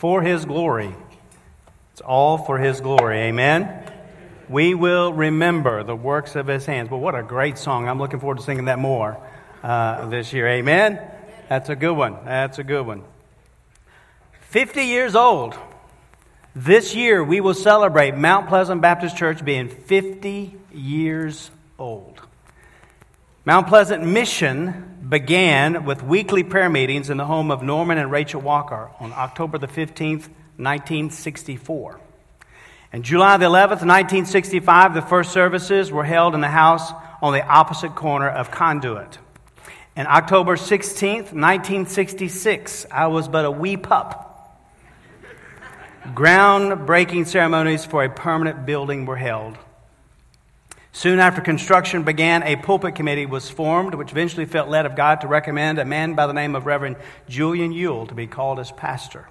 [0.00, 0.94] for His glory.
[1.92, 3.18] It's all for His glory.
[3.18, 3.84] Amen.
[4.48, 6.88] We will remember the works of His hands.
[6.88, 7.86] But what a great song.
[7.86, 9.18] I'm looking forward to singing that more
[9.62, 10.48] uh, this year.
[10.48, 10.98] Amen.
[11.50, 12.16] That's a good one.
[12.24, 13.04] That's a good one.
[14.40, 15.54] 50 years old.
[16.56, 22.22] This year, we will celebrate Mount Pleasant Baptist Church being 50 years old.
[23.44, 28.40] Mount Pleasant Mission began with weekly prayer meetings in the home of Norman and Rachel
[28.40, 32.00] Walker on October the 15th, 1964.
[32.92, 37.44] And July the 11th, 1965, the first services were held in the house on the
[37.44, 39.18] opposite corner of Conduit.
[39.96, 44.28] And October 16th, 1966, I was but a wee pup
[46.14, 49.56] groundbreaking ceremonies for a permanent building were held.
[50.92, 55.20] Soon after construction began, a pulpit committee was formed, which eventually felt led of God
[55.20, 56.96] to recommend a man by the name of Reverend
[57.28, 59.28] Julian Yule to be called as pastor.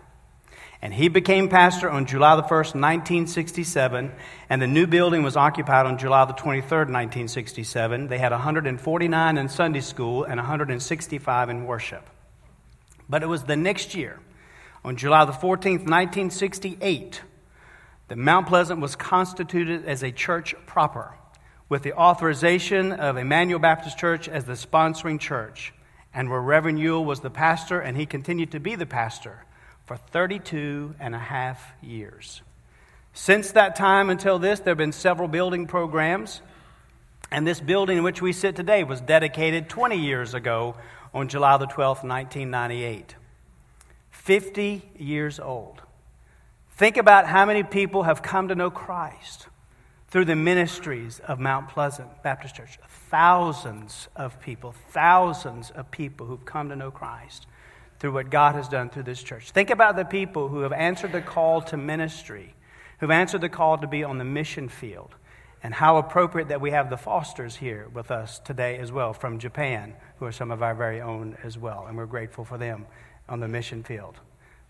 [0.82, 4.14] And he became pastor on July the 1st, 1967,
[4.50, 8.08] and the new building was occupied on July the 23rd, 1967.
[8.08, 12.10] They had 149 in Sunday school and 165 in worship.
[13.10, 14.22] But it was the next year,
[14.86, 17.22] on July the 14th, 1968,
[18.08, 21.14] that Mount Pleasant was constituted as a church proper
[21.70, 25.72] with the authorization of Emmanuel Baptist Church as the sponsoring church,
[26.14, 29.46] and where Reverend Ewell was the pastor, and he continued to be the pastor
[29.86, 32.42] for 32 and a half years.
[33.14, 36.42] Since that time until this, there have been several building programs,
[37.32, 40.76] and this building in which we sit today was dedicated 20 years ago
[41.14, 43.16] on July the 12th, 1998.
[44.10, 45.82] 50 years old.
[46.72, 49.48] Think about how many people have come to know Christ
[50.10, 52.80] through the ministries of Mount Pleasant Baptist Church.
[53.10, 57.46] Thousands of people, thousands of people who've come to know Christ
[58.00, 59.52] through what God has done through this church.
[59.52, 62.56] Think about the people who have answered the call to ministry,
[63.00, 65.16] who've answered the call to be on the mission field,
[65.62, 69.38] and how appropriate that we have the Fosters here with us today as well from
[69.38, 72.86] Japan, who are some of our very own as well, and we're grateful for them
[73.28, 74.16] on the mission field.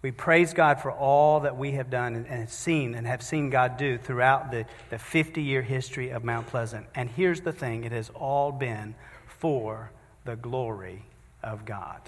[0.01, 3.75] We praise God for all that we have done and, seen and have seen God
[3.75, 6.85] do throughout the, the 50 year history of Mount Pleasant.
[6.95, 8.95] And here's the thing it has all been
[9.27, 9.91] for
[10.23, 11.03] the glory
[11.43, 11.99] of God.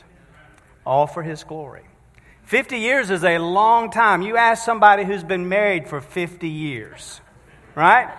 [0.86, 1.84] All for His glory.
[2.44, 4.22] 50 years is a long time.
[4.22, 7.20] You ask somebody who's been married for 50 years,
[7.76, 8.10] right?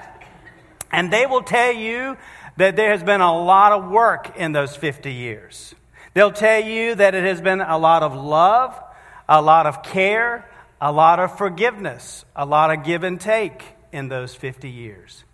[0.90, 2.16] And they will tell you
[2.58, 5.74] that there has been a lot of work in those 50 years.
[6.14, 8.78] They'll tell you that it has been a lot of love,
[9.28, 10.48] a lot of care,
[10.80, 13.62] a lot of forgiveness, a lot of give and take
[13.92, 15.24] in those 50 years.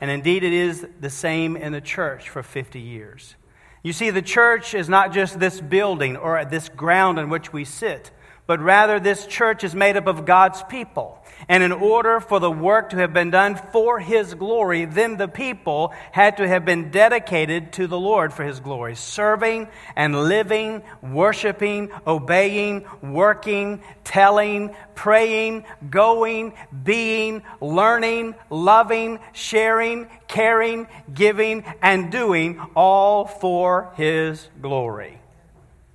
[0.00, 3.36] And indeed, it is the same in the church for 50 years.
[3.82, 7.64] You see, the church is not just this building or this ground in which we
[7.64, 8.10] sit,
[8.46, 11.18] but rather this church is made up of God's people.
[11.48, 15.28] And in order for the work to have been done for His glory, then the
[15.28, 20.82] people had to have been dedicated to the Lord for His glory, serving and living,
[21.02, 33.26] worshiping, obeying, working, telling, praying, going, being, learning, loving, sharing, caring, giving, and doing, all
[33.26, 35.18] for His glory.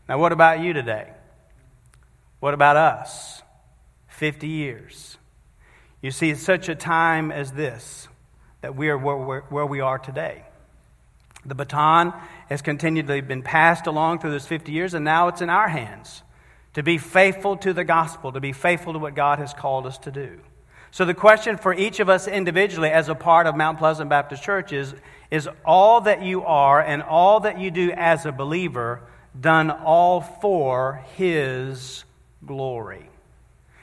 [0.08, 1.12] Now, what about you today?
[2.40, 3.42] What about us?
[4.08, 5.18] 50 years.
[6.02, 8.08] You see, it's such a time as this
[8.62, 10.44] that we are where, we are today.
[11.46, 12.14] The baton
[12.50, 16.24] has continually been passed along through those 50 years, and now it's in our hands
[16.74, 19.98] to be faithful to the gospel, to be faithful to what God has called us
[20.00, 20.40] to do.
[20.92, 24.44] So, the question for each of us individually as a part of Mount Pleasant Baptist
[24.44, 24.96] Church is
[25.32, 29.02] Is all that you are and all that you do as a believer
[29.40, 32.04] done all for His
[32.46, 33.10] glory?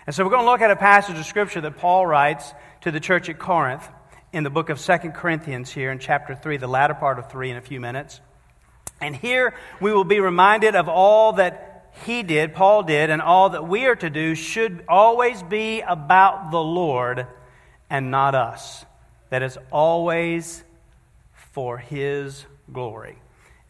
[0.07, 2.53] And so we're going to look at a passage of Scripture that Paul writes
[2.83, 3.89] to the church at Corinth
[4.33, 7.51] in the book of Second Corinthians here in chapter 3, the latter part of 3
[7.51, 8.21] in a few minutes.
[9.01, 13.51] And here we will be reminded of all that he did, Paul did, and all
[13.51, 17.27] that we are to do should always be about the Lord
[17.89, 18.85] and not us.
[19.31, 20.63] That is always
[21.53, 23.19] for his glory.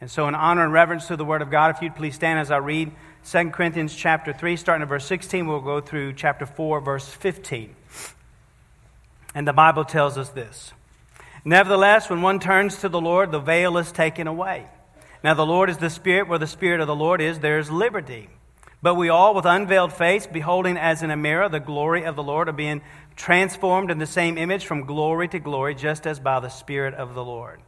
[0.01, 2.39] And so, in honor and reverence to the Word of God, if you'd please stand
[2.39, 2.93] as I read
[3.29, 7.75] 2 Corinthians chapter 3, starting at verse 16, we'll go through chapter 4, verse 15.
[9.35, 10.73] And the Bible tells us this
[11.45, 14.67] Nevertheless, when one turns to the Lord, the veil is taken away.
[15.25, 16.29] Now, the Lord is the Spirit.
[16.29, 18.29] Where the Spirit of the Lord is, there is liberty.
[18.81, 22.23] But we all, with unveiled face, beholding as in a mirror the glory of the
[22.23, 22.81] Lord, are being
[23.17, 27.15] transformed in the same image from glory to glory, just as by the Spirit of
[27.15, 27.61] the Lord.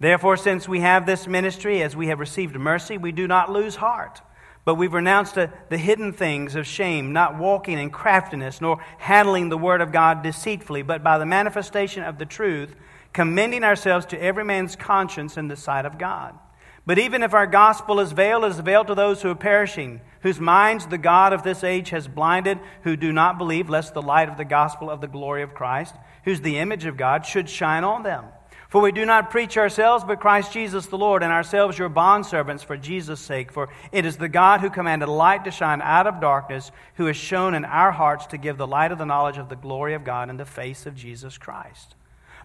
[0.00, 3.76] Therefore, since we have this ministry, as we have received mercy, we do not lose
[3.76, 4.20] heart
[4.66, 9.48] But we've renounced the, the hidden things of shame, not walking in craftiness, nor handling
[9.48, 12.74] the word of God deceitfully, but by the manifestation of the truth,
[13.12, 16.36] commending ourselves to every man's conscience in the sight of God.
[16.84, 20.00] But even if our gospel is veiled, it is veiled to those who are perishing,
[20.22, 24.02] whose minds the God of this age has blinded, who do not believe, lest the
[24.02, 27.48] light of the gospel of the glory of Christ, who's the image of God, should
[27.48, 28.24] shine on them.
[28.68, 32.64] For we do not preach ourselves, but Christ Jesus the Lord, and ourselves your bondservants
[32.64, 33.52] for Jesus' sake.
[33.52, 37.16] For it is the God who commanded light to shine out of darkness, who has
[37.16, 40.04] shown in our hearts to give the light of the knowledge of the glory of
[40.04, 41.94] God in the face of Jesus Christ.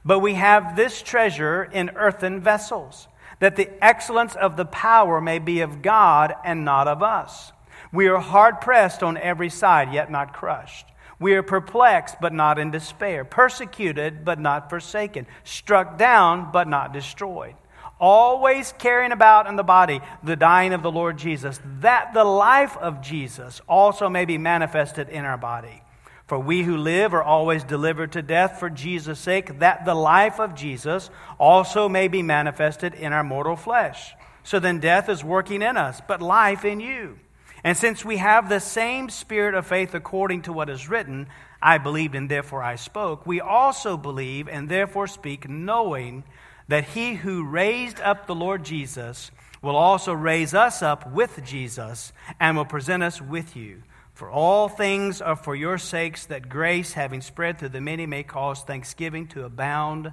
[0.06, 3.08] But we have this treasure in earthen vessels,
[3.40, 7.52] that the excellence of the power may be of God and not of us.
[7.92, 10.86] We are hard pressed on every side, yet not crushed
[11.22, 16.92] we are perplexed, but not in despair, persecuted, but not forsaken, struck down, but not
[16.92, 17.54] destroyed.
[18.00, 22.76] Always carrying about in the body the dying of the Lord Jesus, that the life
[22.78, 25.84] of Jesus also may be manifested in our body.
[26.26, 30.40] For we who live are always delivered to death for Jesus' sake, that the life
[30.40, 34.16] of Jesus also may be manifested in our mortal flesh.
[34.44, 37.20] So then death is working in us, but life in you.
[37.64, 41.28] And since we have the same spirit of faith according to what is written,
[41.62, 46.24] I believed and therefore I spoke, we also believe and therefore speak, knowing
[46.68, 49.30] that he who raised up the Lord Jesus
[49.62, 53.84] will also raise us up with Jesus and will present us with you.
[54.14, 58.24] For all things are for your sakes, that grace, having spread through the many, may
[58.24, 60.12] cause thanksgiving to abound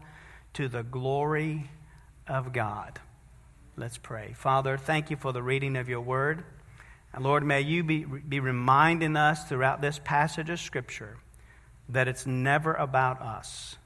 [0.54, 1.70] to the glory
[2.26, 3.00] of God.
[3.76, 4.32] Let's pray.
[4.34, 6.44] Father, thank you for the reading of your word.
[7.12, 11.16] And Lord, may you be, be reminding us throughout this passage of Scripture
[11.88, 13.76] that it's never about us,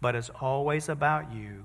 [0.00, 1.64] but it's always about you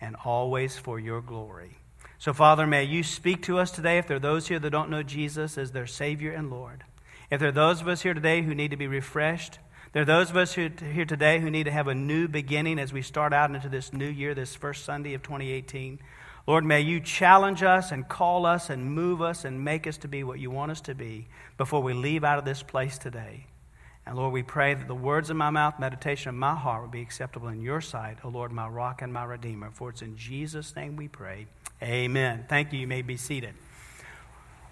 [0.00, 1.78] and always for your glory.
[2.18, 4.90] So, Father, may you speak to us today if there are those here that don't
[4.90, 6.84] know Jesus as their Savior and Lord.
[7.30, 9.58] If there are those of us here today who need to be refreshed,
[9.92, 12.92] there are those of us here today who need to have a new beginning as
[12.92, 16.00] we start out into this new year, this first Sunday of 2018.
[16.46, 20.08] Lord, may you challenge us and call us and move us and make us to
[20.08, 21.26] be what you want us to be
[21.56, 23.46] before we leave out of this place today.
[24.06, 26.90] And Lord, we pray that the words of my mouth, meditation of my heart would
[26.90, 29.70] be acceptable in your sight, O Lord, my rock and my redeemer.
[29.72, 31.46] For it's in Jesus' name we pray.
[31.82, 32.44] Amen.
[32.46, 32.78] Thank you.
[32.80, 33.54] You may be seated.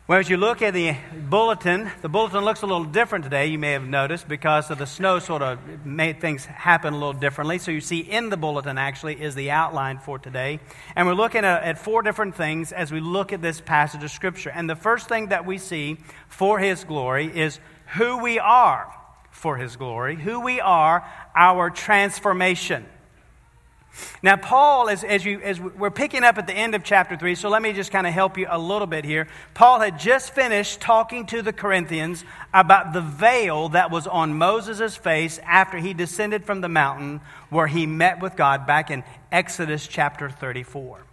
[0.09, 0.97] Well, as you look at the
[1.31, 4.87] bulletin, the bulletin looks a little different today, you may have noticed, because of the
[4.87, 7.59] snow sort of made things happen a little differently.
[7.59, 10.59] So you see in the bulletin actually is the outline for today.
[10.97, 14.11] And we're looking at, at four different things as we look at this passage of
[14.11, 14.51] Scripture.
[14.51, 17.61] And the first thing that we see for His glory is
[17.95, 18.93] who we are
[19.31, 22.87] for His glory, who we are, our transformation.
[24.23, 27.35] Now, Paul, as, as, you, as we're picking up at the end of chapter 3,
[27.35, 29.29] so let me just kind of help you a little bit here.
[29.53, 32.25] Paul had just finished talking to the Corinthians
[32.55, 37.67] about the veil that was on Moses' face after he descended from the mountain where
[37.67, 41.05] he met with God back in Exodus chapter 34.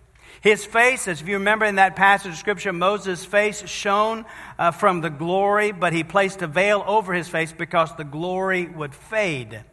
[0.41, 4.25] His face, as if you remember in that passage of Scripture, Moses' face shone
[4.57, 8.67] uh, from the glory, but he placed a veil over his face because the glory
[8.67, 9.63] would fade.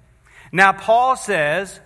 [0.51, 1.81] Now, Paul says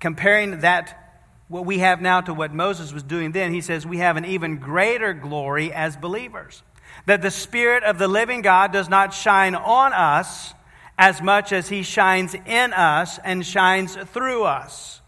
[0.00, 1.02] comparing that
[1.48, 4.24] what we have now to what Moses was doing then, he says we have an
[4.24, 6.62] even greater glory as believers.
[7.06, 10.54] That the Spirit of the living God does not shine on us
[10.98, 15.00] as much as he shines in us and shines through us.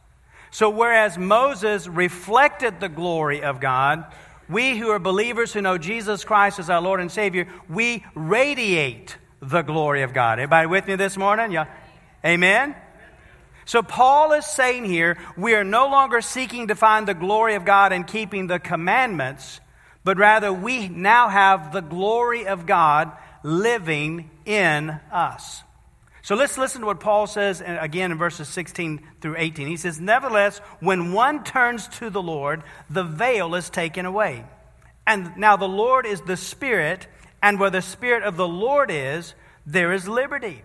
[0.50, 4.04] So, whereas Moses reflected the glory of God,
[4.48, 9.18] we who are believers who know Jesus Christ as our Lord and Savior, we radiate
[9.40, 10.38] the glory of God.
[10.38, 11.52] Everybody with me this morning?
[11.52, 11.66] Yeah.
[12.24, 12.74] Amen?
[13.68, 17.66] So, Paul is saying here, we are no longer seeking to find the glory of
[17.66, 19.60] God in keeping the commandments,
[20.04, 25.62] but rather we now have the glory of God living in us.
[26.22, 29.66] So let's listen to what Paul says again in verses 16 through 18.
[29.66, 34.46] He says, Nevertheless, when one turns to the Lord, the veil is taken away.
[35.06, 37.06] And now the Lord is the Spirit,
[37.42, 39.34] and where the Spirit of the Lord is,
[39.66, 40.62] there is liberty.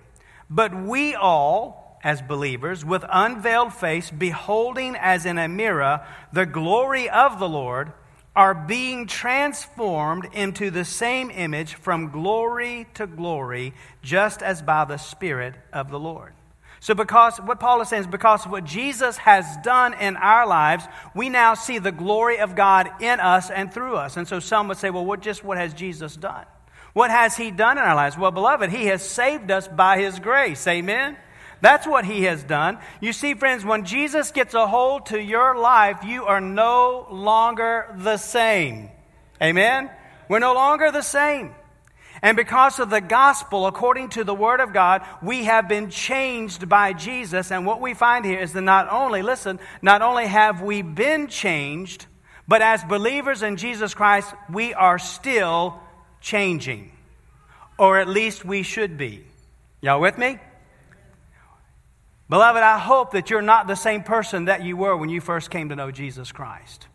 [0.50, 7.10] But we all, as believers with unveiled face, beholding as in a mirror the glory
[7.10, 7.94] of the Lord,
[8.36, 14.98] are being transformed into the same image from glory to glory, just as by the
[14.98, 16.34] Spirit of the Lord.
[16.80, 20.46] So, because what Paul is saying is because of what Jesus has done in our
[20.46, 20.84] lives,
[21.16, 24.18] we now see the glory of God in us and through us.
[24.18, 26.46] And so some would say, well, what just what has Jesus done?
[26.92, 28.18] What has he done in our lives?
[28.18, 30.68] Well, beloved, he has saved us by his grace.
[30.68, 31.16] Amen.
[31.64, 32.78] That's what he has done.
[33.00, 37.96] You see, friends, when Jesus gets a hold to your life, you are no longer
[38.00, 38.90] the same.
[39.42, 39.90] Amen?
[40.28, 41.56] We're no longer the same.
[42.22, 46.68] And because of the gospel, according to the word of God, we have been changed
[46.68, 47.50] by Jesus.
[47.50, 51.28] And what we find here is that not only, listen, not only have we been
[51.28, 52.08] changed,
[52.46, 55.80] but as believers in Jesus Christ, we are still
[56.20, 56.92] changing.
[57.80, 59.24] Or at least we should be.
[59.80, 60.40] Y'all with me?
[62.30, 65.50] Beloved, I hope that you're not the same person that you were when you first
[65.50, 66.88] came to know Jesus Christ.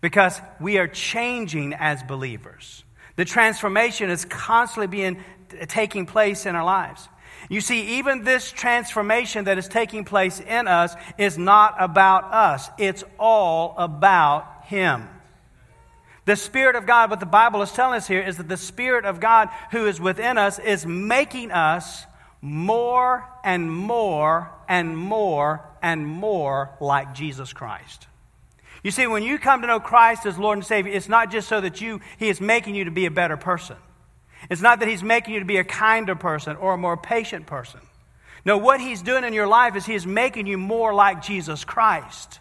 [0.00, 2.84] Because we are changing as believers.
[3.16, 5.22] The transformation is constantly being
[5.68, 7.08] taking place in our lives.
[7.48, 12.68] You see, even this transformation that is taking place in us is not about us.
[12.78, 15.08] It's all about Him.
[16.26, 19.04] The Spirit of God, what the Bible is telling us here is that the Spirit
[19.04, 22.04] of God who is within us is making us
[22.40, 28.06] more and more and more and more like Jesus Christ.
[28.82, 31.48] You see, when you come to know Christ as Lord and Savior, it's not just
[31.48, 33.76] so that you, He is making you to be a better person.
[34.48, 37.46] It's not that He's making you to be a kinder person or a more patient
[37.46, 37.80] person.
[38.44, 41.64] No, what He's doing in your life is He is making you more like Jesus
[41.64, 42.40] Christ.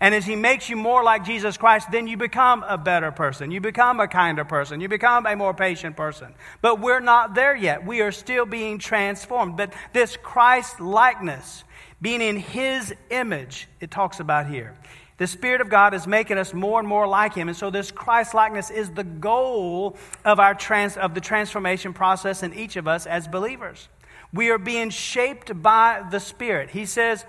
[0.00, 3.50] And as He makes you more like Jesus Christ, then you become a better person.
[3.50, 4.80] You become a kinder person.
[4.80, 6.34] You become a more patient person.
[6.60, 7.86] But we're not there yet.
[7.86, 9.56] We are still being transformed.
[9.56, 11.64] But this Christ likeness,
[12.00, 14.76] being in His image, it talks about here.
[15.16, 17.48] The Spirit of God is making us more and more like Him.
[17.48, 22.42] And so this Christ likeness is the goal of, our trans, of the transformation process
[22.42, 23.88] in each of us as believers.
[24.32, 26.70] We are being shaped by the Spirit.
[26.70, 27.24] He says,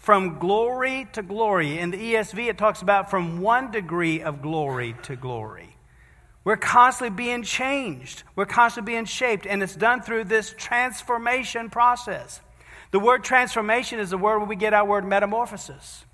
[0.00, 1.78] from glory to glory.
[1.78, 5.76] In the ESV, it talks about from one degree of glory to glory.
[6.42, 12.40] We're constantly being changed, we're constantly being shaped, and it's done through this transformation process.
[12.92, 16.04] The word transformation is the word where we get our word metamorphosis.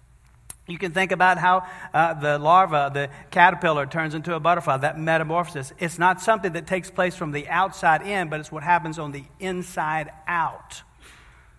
[0.66, 1.64] You can think about how
[1.94, 5.72] uh, the larva, the caterpillar, turns into a butterfly, that metamorphosis.
[5.78, 9.12] It's not something that takes place from the outside in, but it's what happens on
[9.12, 10.82] the inside out.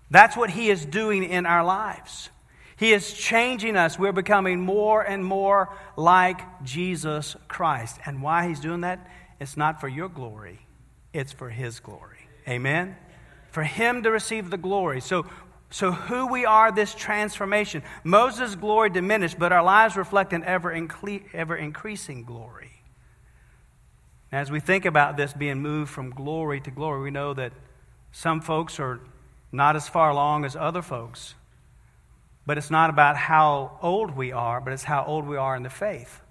[0.10, 2.30] That's what He is doing in our lives.
[2.78, 3.98] He is changing us.
[3.98, 7.98] We're becoming more and more like Jesus Christ.
[8.06, 9.10] And why He's doing that?
[9.40, 10.60] It's not for your glory,
[11.14, 12.30] it's for His glory.
[12.48, 12.96] Amen?
[13.52, 15.02] For Him to receive the glory.
[15.02, 15.26] So
[15.70, 17.84] so, who we are, this transformation.
[18.04, 20.74] Moses' glory diminished, but our lives reflect an ever,
[21.34, 22.72] ever increasing glory.
[24.32, 27.52] As we think about this being moved from glory to glory, we know that
[28.14, 29.02] some folks are
[29.52, 31.36] not as far along as other folks.
[32.46, 35.64] But it's not about how old we are, but it's how old we are in
[35.64, 36.22] the faith.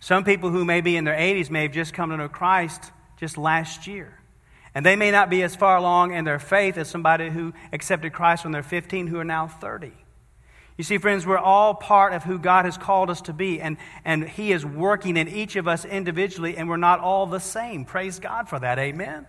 [0.00, 2.92] Some people who may be in their 80s may have just come to know Christ
[3.16, 4.18] just last year.
[4.74, 8.12] And they may not be as far along in their faith as somebody who accepted
[8.12, 9.92] Christ when they're 15 who are now 30.
[10.76, 13.76] You see, friends, we're all part of who God has called us to be, and,
[14.04, 17.84] and He is working in each of us individually, and we're not all the same.
[17.84, 18.78] Praise God for that.
[18.78, 19.26] Amen.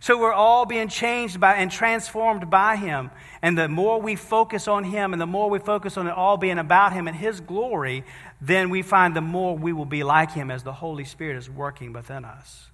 [0.00, 3.10] So we're all being changed by and transformed by Him.
[3.42, 6.36] And the more we focus on Him and the more we focus on it all
[6.36, 8.04] being about Him and His glory,
[8.40, 11.50] then we find the more we will be like Him as the Holy Spirit is
[11.50, 12.70] working within us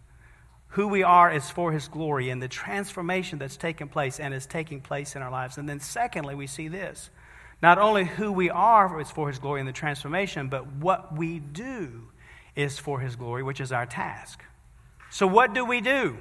[0.76, 4.44] who we are is for his glory and the transformation that's taken place and is
[4.44, 5.56] taking place in our lives.
[5.56, 7.08] And then, secondly, we see this
[7.62, 11.38] not only who we are is for his glory and the transformation, but what we
[11.38, 12.08] do
[12.54, 14.42] is for his glory, which is our task.
[15.08, 16.18] So, what do we do?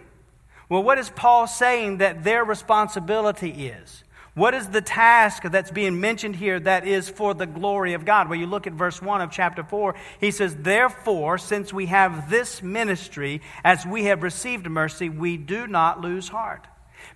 [0.69, 4.03] Well, what is Paul saying that their responsibility is?
[4.33, 8.27] What is the task that's being mentioned here that is for the glory of God?
[8.27, 12.29] Well, you look at verse 1 of chapter 4, he says, Therefore, since we have
[12.29, 16.67] this ministry, as we have received mercy, we do not lose heart.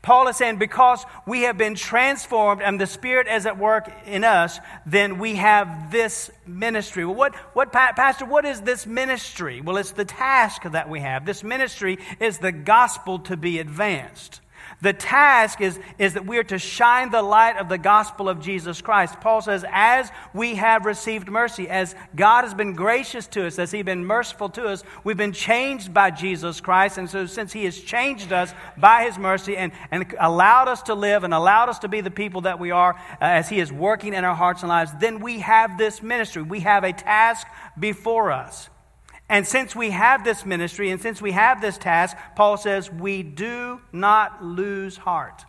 [0.02, 4.24] Paul is saying, because we have been transformed and the Spirit is at work in
[4.24, 7.04] us, then we have this ministry.
[7.06, 9.60] Well, what, what, Pastor, what is this ministry?
[9.60, 11.26] Well, it's the task that we have.
[11.26, 14.40] This ministry is the gospel to be advanced.
[14.82, 18.40] The task is, is that we are to shine the light of the gospel of
[18.40, 19.20] Jesus Christ.
[19.20, 23.72] Paul says, as we have received mercy, as God has been gracious to us, as
[23.72, 26.98] He's been merciful to us, we've been changed by Jesus Christ.
[26.98, 30.94] And so, since He has changed us by His mercy and, and allowed us to
[30.94, 33.74] live and allowed us to be the people that we are uh, as He is
[33.74, 36.42] working in our hearts and lives, then we have this ministry.
[36.42, 37.46] We have a task
[37.78, 38.70] before us.
[39.30, 43.22] And since we have this ministry and since we have this task, Paul says we
[43.22, 45.46] do not lose heart.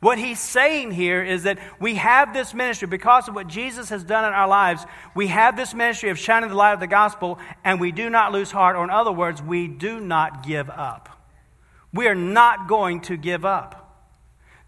[0.00, 4.04] What he's saying here is that we have this ministry because of what Jesus has
[4.04, 4.86] done in our lives.
[5.16, 8.30] We have this ministry of shining the light of the gospel, and we do not
[8.30, 11.08] lose heart, or in other words, we do not give up.
[11.92, 13.88] We are not going to give up.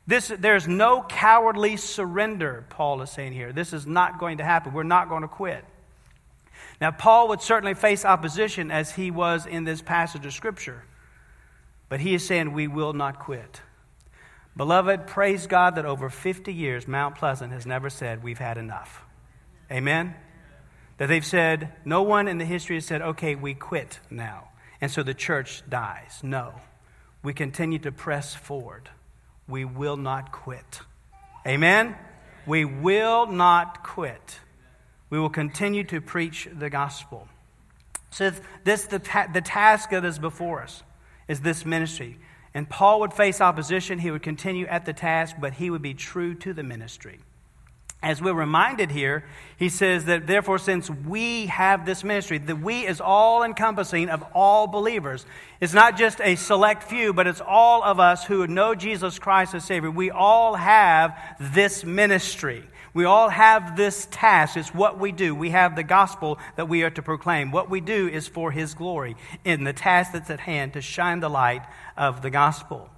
[0.05, 3.53] This, there's no cowardly surrender, Paul is saying here.
[3.53, 4.73] This is not going to happen.
[4.73, 5.65] We're not going to quit.
[6.81, 10.83] Now, Paul would certainly face opposition as he was in this passage of Scripture,
[11.89, 13.61] but he is saying we will not quit.
[14.57, 19.05] Beloved, praise God that over 50 years, Mount Pleasant has never said we've had enough.
[19.71, 20.15] Amen?
[20.97, 24.49] That they've said, no one in the history has said, okay, we quit now.
[24.81, 26.21] And so the church dies.
[26.23, 26.55] No.
[27.23, 28.89] We continue to press forward.
[29.47, 30.81] We will not quit.
[31.47, 31.97] Amen?
[32.47, 34.41] We will not quit.
[35.11, 37.29] We will continue to preach the gospel.
[38.11, 38.33] So,
[38.65, 40.83] this the, ta- the task that is before us
[41.29, 42.19] is this ministry.
[42.55, 44.01] And Paul would face opposition.
[44.01, 47.21] He would continue at the task, but he would be true to the ministry.
[48.03, 49.25] As we're reminded here,
[49.59, 54.25] he says that therefore, since we have this ministry, the we is all encompassing of
[54.35, 55.27] all believers.
[55.61, 59.55] It's not just a select few, but it's all of us who know Jesus Christ
[59.55, 59.91] as Savior.
[59.91, 62.65] We all have this ministry.
[62.95, 64.57] We all have this task.
[64.57, 65.35] It's what we do.
[65.35, 67.51] We have the gospel that we are to proclaim.
[67.51, 69.15] What we do is for His glory
[69.45, 71.63] in the task that's at hand to shine the light
[71.99, 72.89] of the gospel.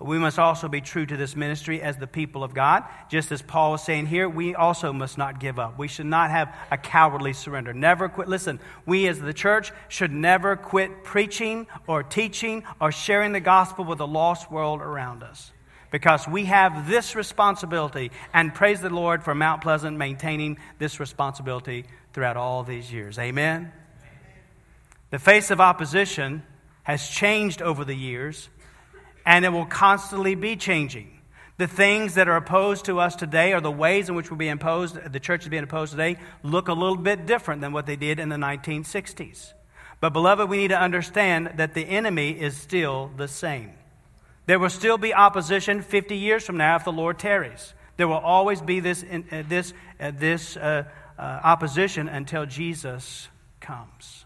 [0.00, 2.84] But we must also be true to this ministry as the people of God.
[3.10, 5.78] Just as Paul is saying here, we also must not give up.
[5.78, 7.74] We should not have a cowardly surrender.
[7.74, 8.26] Never quit.
[8.26, 13.84] Listen, we as the church should never quit preaching or teaching or sharing the gospel
[13.84, 15.52] with the lost world around us
[15.90, 21.84] because we have this responsibility, and praise the Lord for Mount Pleasant maintaining this responsibility
[22.14, 23.18] throughout all these years.
[23.18, 23.70] Amen?
[25.10, 26.42] The face of opposition
[26.84, 28.48] has changed over the years,
[29.30, 31.08] and it will constantly be changing.
[31.56, 34.54] The things that are opposed to us today, or the ways in which we're being
[34.54, 37.94] opposed, the church is being opposed today, look a little bit different than what they
[37.94, 39.52] did in the 1960s.
[40.00, 43.70] But, beloved, we need to understand that the enemy is still the same.
[44.46, 47.72] There will still be opposition 50 years from now if the Lord tarries.
[47.98, 50.84] There will always be this, uh, this, uh, this uh,
[51.16, 53.28] uh, opposition until Jesus
[53.60, 54.24] comes.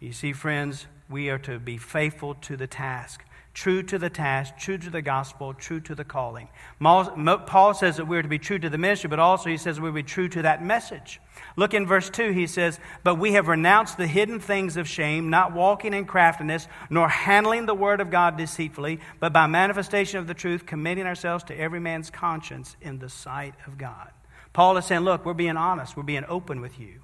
[0.00, 4.56] You see, friends, we are to be faithful to the task, true to the task,
[4.56, 6.48] true to the gospel, true to the calling.
[6.80, 9.88] Paul says that we're to be true to the ministry, but also he says we're
[9.88, 11.20] to be true to that message.
[11.56, 15.28] Look in verse 2, he says, But we have renounced the hidden things of shame,
[15.28, 20.26] not walking in craftiness, nor handling the word of God deceitfully, but by manifestation of
[20.26, 24.10] the truth, committing ourselves to every man's conscience in the sight of God.
[24.52, 27.00] Paul is saying, Look, we're being honest, we're being open with you.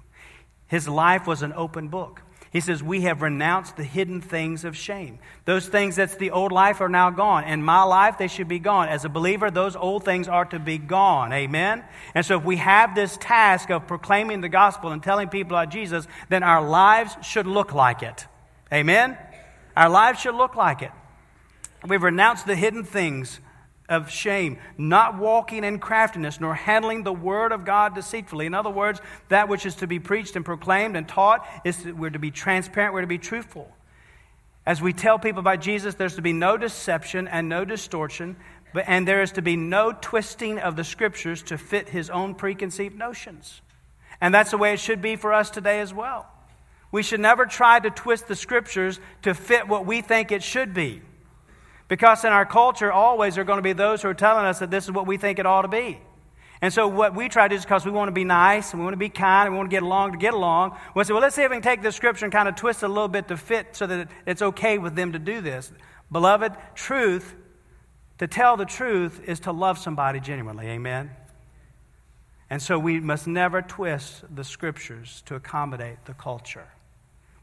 [0.67, 2.21] His life was an open book.
[2.51, 5.19] He says, We have renounced the hidden things of shame.
[5.45, 7.43] Those things that's the old life are now gone.
[7.43, 8.89] In my life, they should be gone.
[8.89, 11.31] As a believer, those old things are to be gone.
[11.31, 11.83] Amen?
[12.15, 15.71] And so, if we have this task of proclaiming the gospel and telling people about
[15.71, 18.25] Jesus, then our lives should look like it.
[18.73, 19.17] Amen?
[19.77, 20.91] Our lives should look like it.
[21.87, 23.39] We've renounced the hidden things
[23.89, 28.45] of shame, not walking in craftiness, nor handling the word of God deceitfully.
[28.45, 32.11] In other words, that which is to be preached and proclaimed and taught is we're
[32.11, 33.69] to be transparent, we're to be truthful.
[34.65, 38.35] As we tell people about Jesus, there's to be no deception and no distortion,
[38.73, 42.35] but, and there is to be no twisting of the scriptures to fit his own
[42.35, 43.61] preconceived notions.
[44.21, 46.27] And that's the way it should be for us today as well.
[46.91, 50.73] We should never try to twist the scriptures to fit what we think it should
[50.73, 51.01] be.
[51.89, 54.59] Because in our culture, always there are going to be those who are telling us
[54.59, 55.99] that this is what we think it ought to be.
[56.61, 58.79] And so what we try to do is because we want to be nice and
[58.79, 60.77] we want to be kind and we want to get along to get along.
[60.93, 62.83] We say, well, let's see if we can take the scripture and kind of twist
[62.83, 65.71] it a little bit to fit so that it's okay with them to do this.
[66.11, 67.33] Beloved, truth,
[68.19, 70.67] to tell the truth is to love somebody genuinely.
[70.67, 71.09] Amen?
[72.51, 76.67] And so we must never twist the scriptures to accommodate the culture.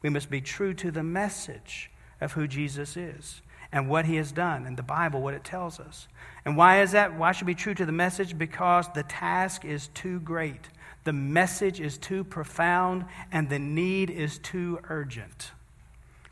[0.02, 3.40] We must be true to the message of who Jesus is
[3.72, 6.08] and what he has done, and the Bible, what it tells us.
[6.44, 7.16] And why is that?
[7.18, 8.38] Why should be true to the message?
[8.38, 10.68] Because the task is too great,
[11.04, 15.52] the message is too profound, and the need is too urgent.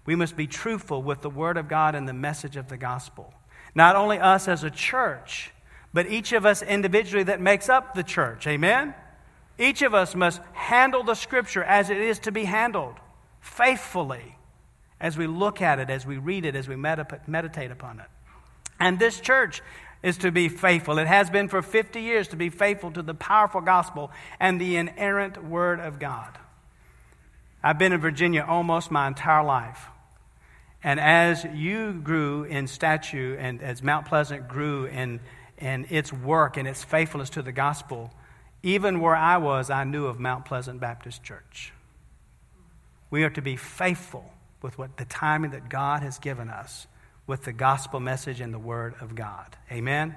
[0.06, 3.32] We must be truthful with the Word of God and the message of the gospel.
[3.74, 5.50] Not only us as a church,
[5.92, 8.46] but each of us individually that makes up the church.
[8.46, 8.94] Amen?
[9.58, 12.96] Each of us must handle the Scripture as it is to be handled
[13.40, 14.33] faithfully
[15.00, 18.06] as we look at it, as we read it, as we meditate upon it.
[18.80, 19.62] And this church
[20.02, 20.98] is to be faithful.
[20.98, 24.76] It has been for 50 years to be faithful to the powerful gospel and the
[24.76, 26.38] inerrant word of God.
[27.62, 29.86] I've been in Virginia almost my entire life.
[30.82, 35.20] And as you grew in stature and as Mount Pleasant grew in,
[35.56, 38.12] in its work and its faithfulness to the gospel,
[38.62, 41.72] even where I was, I knew of Mount Pleasant Baptist Church.
[43.10, 44.30] We are to be faithful
[44.64, 46.86] with what the timing that God has given us
[47.26, 49.56] with the gospel message and the word of God.
[49.70, 50.16] Amen.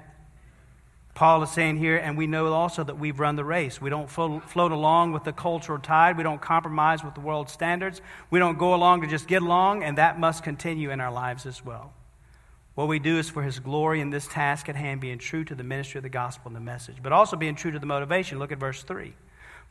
[1.14, 3.78] Paul is saying here, and we know also that we've run the race.
[3.78, 6.16] We don't float, along with the cultural tide.
[6.16, 8.00] We don't compromise with the world's standards.
[8.30, 11.44] We don't go along to just get along, and that must continue in our lives
[11.44, 11.92] as well.
[12.74, 15.54] What we do is for His glory in this task at hand, being true to
[15.54, 18.38] the ministry of the gospel and the message, but also being true to the motivation.
[18.38, 19.12] Look at verse 3.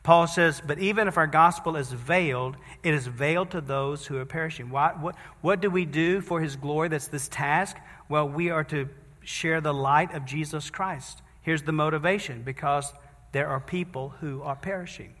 [0.02, 4.16] Paul says, But even if our gospel is veiled, it is veiled to those who
[4.16, 4.70] are perishing.
[4.70, 6.88] What, what, what do we do for His glory?
[6.88, 7.76] That's this task.
[8.08, 8.88] Well, we are to
[9.22, 11.20] share the light of Jesus Christ.
[11.42, 12.92] Here's the motivation because
[13.32, 15.14] there are people who are perishing.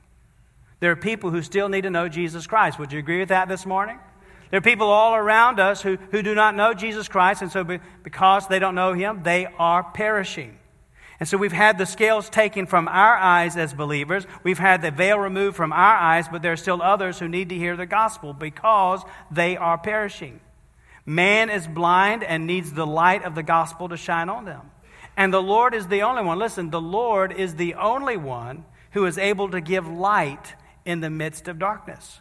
[0.80, 2.78] There are people who still need to know Jesus Christ.
[2.78, 3.98] Would you agree with that this morning?
[4.50, 7.64] There are people all around us who, who do not know Jesus Christ, and so
[7.64, 10.58] be, because they don't know Him, they are perishing.
[11.20, 14.26] And so we've had the scales taken from our eyes as believers.
[14.44, 17.48] We've had the veil removed from our eyes, but there are still others who need
[17.48, 20.40] to hear the gospel because they are perishing.
[21.04, 24.70] Man is blind and needs the light of the gospel to shine on them.
[25.16, 26.38] And the Lord is the only one.
[26.38, 30.54] Listen, the Lord is the only one who is able to give light
[30.84, 32.20] in the midst of darkness.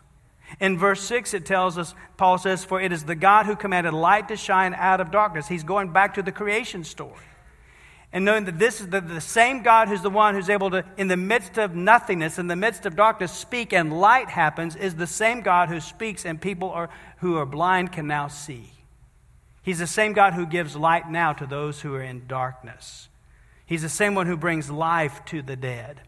[0.59, 3.93] In verse 6, it tells us, Paul says, For it is the God who commanded
[3.93, 5.47] light to shine out of darkness.
[5.47, 7.26] He's going back to the creation story.
[8.17, 10.83] And knowing that this is the, the same God who's the one who's able to,
[10.97, 14.95] in the midst of nothingness, in the midst of darkness, speak and light happens, is
[14.95, 18.71] the same God who speaks and people are, who are blind can now see.
[19.61, 23.07] He's the same God who gives light now to those who are in darkness.
[23.67, 26.01] He's the same one who brings life to the dead.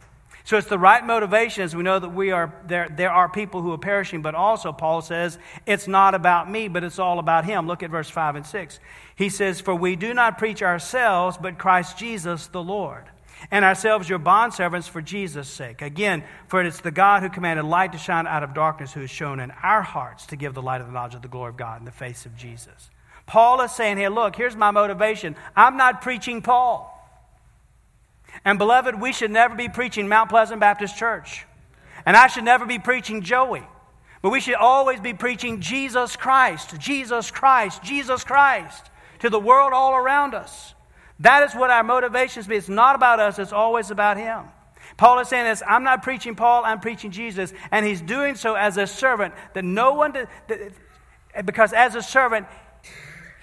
[0.45, 3.62] So it's the right motivation as we know that we are there there are people
[3.62, 7.45] who are perishing, but also Paul says it's not about me, but it's all about
[7.45, 7.67] him.
[7.67, 8.80] Look at verse 5 and 6.
[9.15, 13.06] He says, For we do not preach ourselves, but Christ Jesus the Lord.
[13.52, 15.82] And ourselves your bondservants for Jesus' sake.
[15.82, 19.02] Again, for it is the God who commanded light to shine out of darkness who
[19.02, 21.49] has shown in our hearts to give the light of the knowledge of the glory
[21.49, 22.89] of God in the face of Jesus.
[23.25, 25.36] Paul is saying here, look, here's my motivation.
[25.56, 26.95] I'm not preaching Paul.
[28.45, 31.45] And beloved, we should never be preaching Mount Pleasant Baptist Church.
[32.06, 33.63] And I should never be preaching Joey.
[34.21, 39.73] But we should always be preaching Jesus Christ, Jesus Christ, Jesus Christ to the world
[39.73, 40.73] all around us.
[41.19, 42.56] That is what our motivations be.
[42.56, 44.45] It's not about us, it's always about Him.
[44.97, 47.54] Paul is saying this I'm not preaching Paul, I'm preaching Jesus.
[47.71, 50.15] And he's doing so as a servant that no one,
[51.45, 52.47] because as a servant,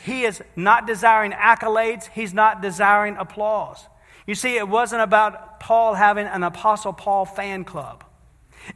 [0.05, 3.87] he is not desiring accolades, he's not desiring applause.
[4.27, 8.05] You see, it wasn't about Paul having an Apostle Paul fan club.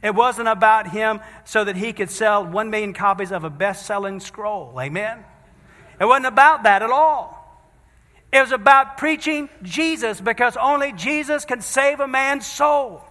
[0.01, 3.85] It wasn't about him so that he could sell one million copies of a best
[3.85, 4.79] selling scroll.
[4.79, 5.23] Amen?
[5.99, 7.37] It wasn't about that at all.
[8.31, 13.03] It was about preaching Jesus because only Jesus can save a man's soul.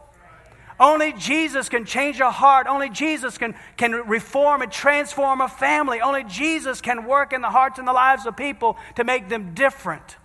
[0.78, 2.66] Only Jesus can change a heart.
[2.66, 6.00] Only Jesus can, can reform and transform a family.
[6.00, 9.52] Only Jesus can work in the hearts and the lives of people to make them
[9.52, 10.16] different.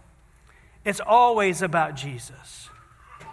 [0.85, 2.69] It's always about Jesus.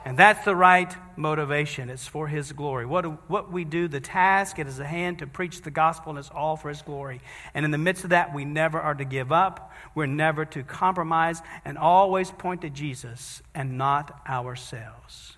[0.05, 1.89] And that's the right motivation.
[1.89, 2.87] It's for His glory.
[2.87, 6.19] What, what we do, the task, it is a hand to preach the gospel, and
[6.19, 7.21] it's all for His glory.
[7.55, 9.71] And in the midst of that, we never are to give up.
[9.95, 15.37] We're never to compromise, and always point to Jesus and not ourselves.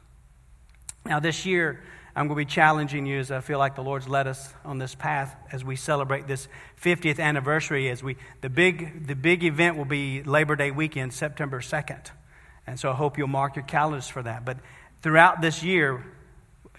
[1.04, 1.82] Now, this year,
[2.16, 4.78] I'm going to be challenging you as I feel like the Lord's led us on
[4.78, 6.46] this path as we celebrate this
[6.80, 7.90] 50th anniversary.
[7.90, 12.10] As we, the, big, the big event will be Labor Day weekend, September 2nd.
[12.68, 14.44] And so I hope you'll mark your calendars for that.
[14.44, 14.58] But
[15.02, 16.04] throughout this year,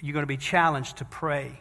[0.01, 1.59] you're going to be challenged to pray.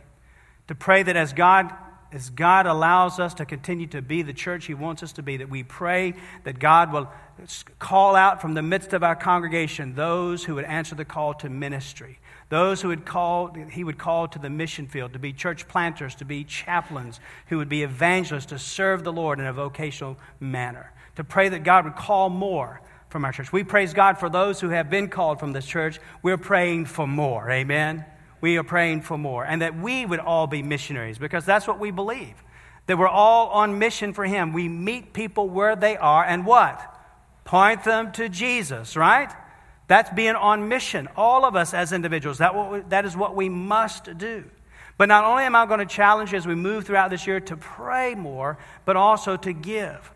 [0.68, 1.72] To pray that as God
[2.14, 5.38] as God allows us to continue to be the church He wants us to be,
[5.38, 7.10] that we pray that God will
[7.80, 11.50] call out from the midst of our congregation those who would answer the call to
[11.50, 15.66] ministry, those who would call, He would call to the mission field, to be church
[15.68, 20.16] planters, to be chaplains, who would be evangelists, to serve the Lord in a vocational
[20.40, 20.92] manner.
[21.16, 23.52] To pray that God would call more from our church.
[23.52, 26.00] We praise God for those who have been called from this church.
[26.22, 27.50] We're praying for more.
[27.50, 28.04] Amen
[28.44, 29.42] we are praying for more.
[29.42, 32.34] And that we would all be missionaries because that's what we believe.
[32.84, 34.52] That we're all on mission for Him.
[34.52, 36.78] We meet people where they are and what?
[37.46, 39.32] Point them to Jesus, right?
[39.86, 41.08] That's being on mission.
[41.16, 44.44] All of us as individuals, that, we, that is what we must do.
[44.96, 47.40] But not only am I going to challenge you as we move throughout this year
[47.40, 50.10] to pray more, but also to give.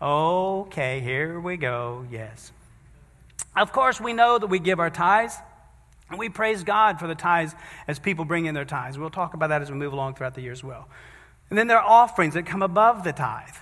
[0.00, 2.06] Okay, here we go.
[2.10, 2.52] Yes.
[3.56, 5.36] Of course, we know that we give our tithes.
[6.10, 7.54] And we praise God for the tithes
[7.86, 8.98] as people bring in their tithes.
[8.98, 10.88] We'll talk about that as we move along throughout the year as well.
[11.50, 13.56] And then there are offerings that come above the tithe.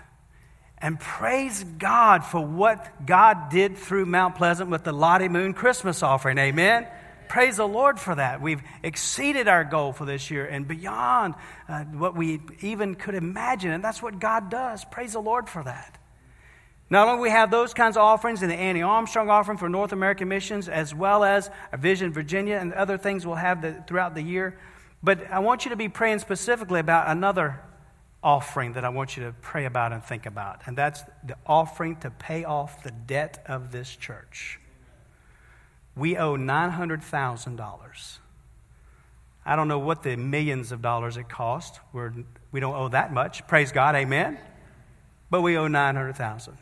[0.79, 6.03] And praise God for what God did through Mount Pleasant with the Lottie Moon Christmas
[6.03, 6.37] offering.
[6.39, 6.87] Amen.
[7.29, 8.41] Praise the Lord for that.
[8.41, 11.35] We've exceeded our goal for this year and beyond
[11.69, 13.73] uh, what we even could imagine.
[13.73, 14.85] And that's what God does.
[14.85, 15.99] Praise the Lord for that.
[16.89, 19.93] Not only we have those kinds of offerings and the Annie Armstrong offering for North
[19.93, 24.15] American missions, as well as a Vision Virginia and other things we'll have the, throughout
[24.15, 24.57] the year,
[25.03, 27.61] but I want you to be praying specifically about another
[28.27, 31.95] offering that I want you to pray about and think about, and that's the offering
[31.99, 34.59] to pay off the debt of this church.
[35.95, 38.19] We owe $900,000.
[39.47, 41.79] I don't know what the millions of dollars it cost.
[41.93, 42.13] We're,
[42.51, 43.47] we don't owe that much.
[43.47, 44.39] Praise God, amen.
[45.31, 46.59] But we owe 900,000.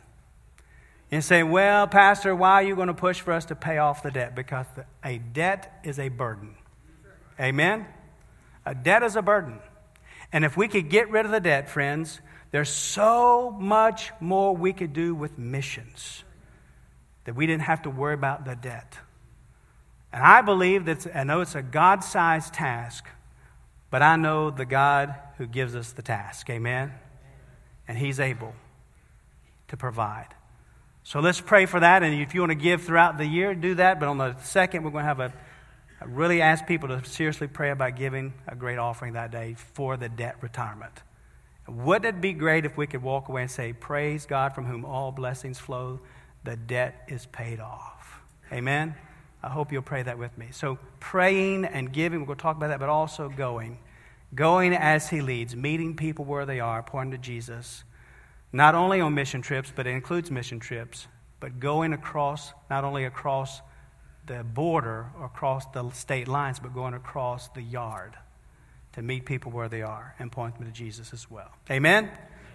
[1.09, 4.03] And say, well, Pastor, why are you going to push for us to pay off
[4.03, 4.35] the debt?
[4.35, 4.67] Because
[5.03, 6.57] a debt is a burden.
[7.39, 7.87] Amen?
[8.67, 9.59] A debt is a burden.
[10.31, 12.19] And if we could get rid of the debt, friends,
[12.51, 16.23] there's so much more we could do with missions
[17.25, 18.97] that we didn't have to worry about the debt.
[20.13, 23.05] And I believe that, I know it's a God sized task,
[23.89, 26.49] but I know the God who gives us the task.
[26.49, 26.93] Amen?
[27.87, 28.53] And He's able
[29.67, 30.33] to provide.
[31.03, 32.01] So let's pray for that.
[32.01, 33.99] And if you want to give throughout the year, do that.
[33.99, 35.33] But on the second, we're going to have a
[36.01, 39.95] I really ask people to seriously pray about giving a great offering that day for
[39.97, 41.03] the debt retirement.
[41.67, 44.85] Wouldn't it be great if we could walk away and say, Praise God from whom
[44.85, 45.99] all blessings flow,
[46.43, 48.19] the debt is paid off?
[48.51, 48.95] Amen?
[49.41, 50.47] I hope you'll pray that with me.
[50.51, 53.79] So, praying and giving, we're going to talk about that, but also going.
[54.33, 57.83] Going as He leads, meeting people where they are, pointing to Jesus.
[58.51, 61.07] Not only on mission trips, but it includes mission trips,
[61.39, 63.61] but going across, not only across
[64.27, 68.15] the border or across the state lines, but going across the yard
[68.93, 71.51] to meet people where they are and point them to Jesus as well.
[71.69, 72.09] Amen?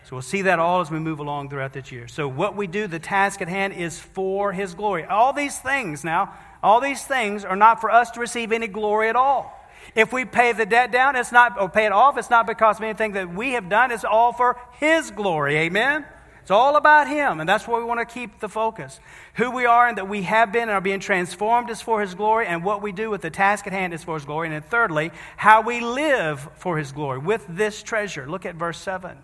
[0.05, 2.09] So we'll see that all as we move along throughout this year.
[2.09, 5.05] So, what we do, the task at hand, is for His glory.
[5.05, 9.09] All these things now, all these things are not for us to receive any glory
[9.09, 9.57] at all.
[9.95, 12.79] If we pay the debt down, it's not, or pay it off, it's not because
[12.79, 15.57] of anything that we have done, it's all for His glory.
[15.59, 16.07] Amen?
[16.51, 18.99] It's all about Him, and that's where we want to keep the focus.
[19.35, 22.17] Who we are and that we have been and are being transformed is for His
[22.17, 24.49] glory, and what we do with the task at hand is for His glory.
[24.49, 28.29] And then, thirdly, how we live for His glory with this treasure.
[28.29, 29.17] Look at verse 7.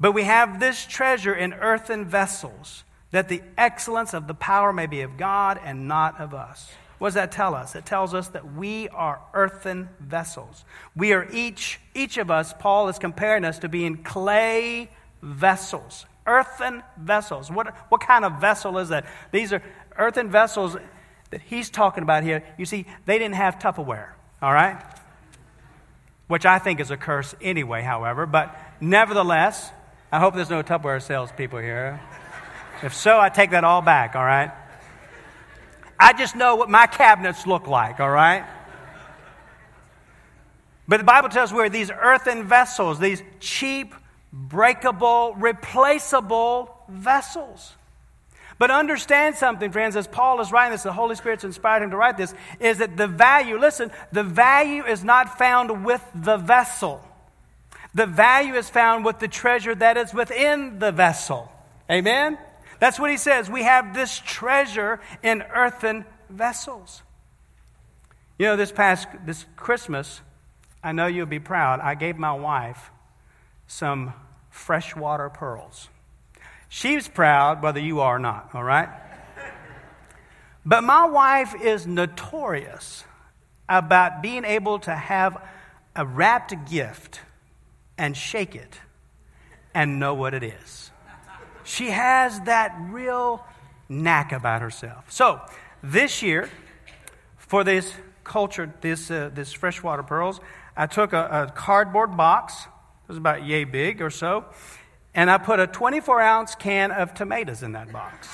[0.00, 4.86] But we have this treasure in earthen vessels, that the excellence of the power may
[4.86, 6.72] be of God and not of us.
[6.98, 7.76] What does that tell us?
[7.76, 10.64] It tells us that we are earthen vessels.
[10.96, 14.90] We are each, each of us, Paul is comparing us to being clay
[15.22, 17.50] vessels earthen vessels.
[17.50, 19.06] What, what kind of vessel is that?
[19.32, 19.62] These are
[19.96, 20.76] earthen vessels
[21.30, 22.44] that he's talking about here.
[22.58, 24.10] You see, they didn't have Tupperware,
[24.40, 24.82] all right?
[26.28, 28.26] Which I think is a curse anyway, however.
[28.26, 29.70] But nevertheless,
[30.10, 32.00] I hope there's no Tupperware salespeople here.
[32.82, 34.50] If so, I take that all back, all right?
[35.98, 38.44] I just know what my cabinets look like, all right?
[40.88, 43.94] But the Bible tells us we're these earthen vessels, these cheap,
[44.32, 47.74] breakable, replaceable vessels.
[48.58, 51.96] But understand something, friends, as Paul is writing this, the Holy Spirit's inspired him to
[51.96, 57.02] write this, is that the value, listen, the value is not found with the vessel.
[57.94, 61.52] The value is found with the treasure that is within the vessel.
[61.90, 62.38] Amen?
[62.78, 63.50] That's what he says.
[63.50, 67.02] We have this treasure in earthen vessels.
[68.38, 70.20] You know, this past this Christmas,
[70.82, 71.80] I know you'll be proud.
[71.80, 72.90] I gave my wife
[73.66, 74.12] some
[74.50, 75.88] freshwater pearls.
[76.68, 78.88] She's proud whether you are or not, all right?
[80.64, 83.04] But my wife is notorious
[83.68, 85.40] about being able to have
[85.94, 87.20] a wrapped gift
[87.96, 88.80] and shake it
[89.74, 90.90] and know what it is.
[91.62, 93.44] She has that real
[93.88, 95.10] knack about herself.
[95.10, 95.40] So,
[95.82, 96.48] this year,
[97.36, 97.92] for this
[98.24, 100.40] culture, this, uh, this freshwater pearls,
[100.76, 102.66] I took a, a cardboard box
[103.06, 104.46] it was about yay big or so.
[105.14, 108.28] And I put a 24 ounce can of tomatoes in that box.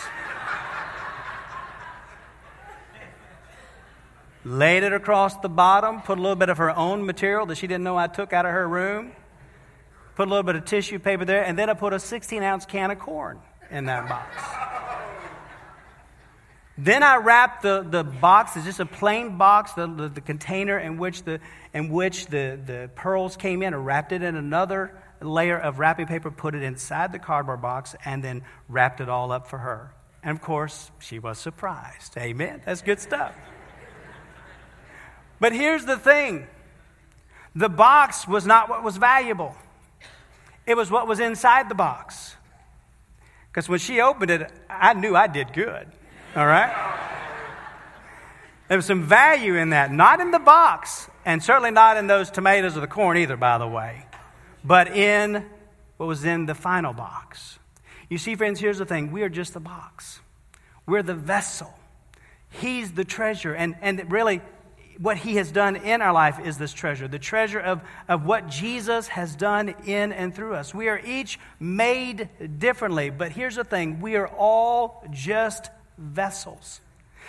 [4.46, 7.66] Laid it across the bottom, put a little bit of her own material that she
[7.66, 9.12] didn't know I took out of her room,
[10.16, 12.64] put a little bit of tissue paper there, and then I put a 16 ounce
[12.64, 15.01] can of corn in that box.
[16.78, 20.78] Then I wrapped the, the box, it's just a plain box, the, the, the, container
[20.78, 21.38] in which, the,
[21.74, 26.06] in which the, the pearls came in, I wrapped it in another layer of wrapping
[26.06, 29.92] paper, put it inside the cardboard box, and then wrapped it all up for her.
[30.22, 32.16] And of course, she was surprised.
[32.16, 32.62] Amen.
[32.64, 33.34] That's good stuff.
[35.40, 36.46] But here's the thing
[37.54, 39.56] the box was not what was valuable,
[40.66, 42.36] it was what was inside the box.
[43.50, 45.86] Because when she opened it, I knew I did good.
[46.34, 46.72] All right?
[48.68, 52.30] There was some value in that, not in the box, and certainly not in those
[52.30, 54.06] tomatoes or the corn either, by the way,
[54.64, 55.44] but in
[55.98, 57.58] what was in the final box.
[58.08, 60.20] You see, friends, here's the thing we are just the box,
[60.86, 61.72] we're the vessel.
[62.48, 63.54] He's the treasure.
[63.54, 64.40] And, and really,
[64.98, 68.48] what he has done in our life is this treasure the treasure of, of what
[68.48, 70.74] Jesus has done in and through us.
[70.74, 76.80] We are each made differently, but here's the thing we are all just vessels.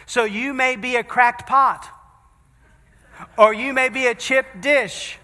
[0.06, 1.88] So you may be a cracked pot,
[3.38, 5.17] or you may be a chipped dish.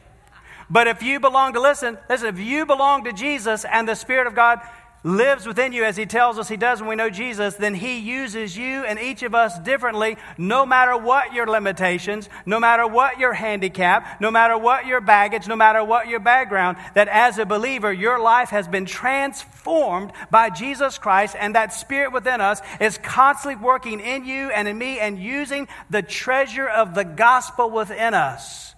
[0.69, 4.27] But if you belong to, listen, listen, if you belong to Jesus and the Spirit
[4.27, 4.61] of God
[5.03, 7.99] lives within you as he tells us he does when we know Jesus, then he
[7.99, 13.19] uses you and each of us differently, no matter what your limitations, no matter what
[13.19, 17.45] your handicap, no matter what your baggage, no matter what your background, that as a
[17.45, 22.97] believer, your life has been transformed by Jesus Christ, and that spirit within us is
[22.97, 28.13] constantly working in you and in me and using the treasure of the gospel within
[28.13, 28.75] us.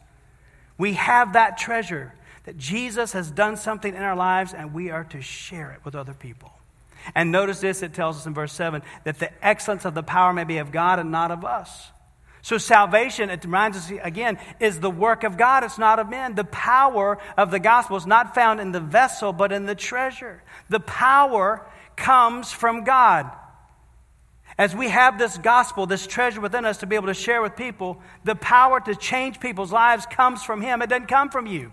[0.77, 2.13] We have that treasure
[2.45, 5.95] that Jesus has done something in our lives and we are to share it with
[5.95, 6.51] other people.
[7.15, 10.33] And notice this, it tells us in verse 7 that the excellence of the power
[10.33, 11.89] may be of God and not of us.
[12.43, 15.63] So, salvation, it reminds us again, is the work of God.
[15.63, 16.33] It's not of men.
[16.33, 20.41] The power of the gospel is not found in the vessel, but in the treasure.
[20.69, 21.63] The power
[21.95, 23.29] comes from God.
[24.57, 27.55] As we have this gospel, this treasure within us to be able to share with
[27.55, 30.81] people, the power to change people's lives comes from Him.
[30.81, 31.71] It doesn't come from you.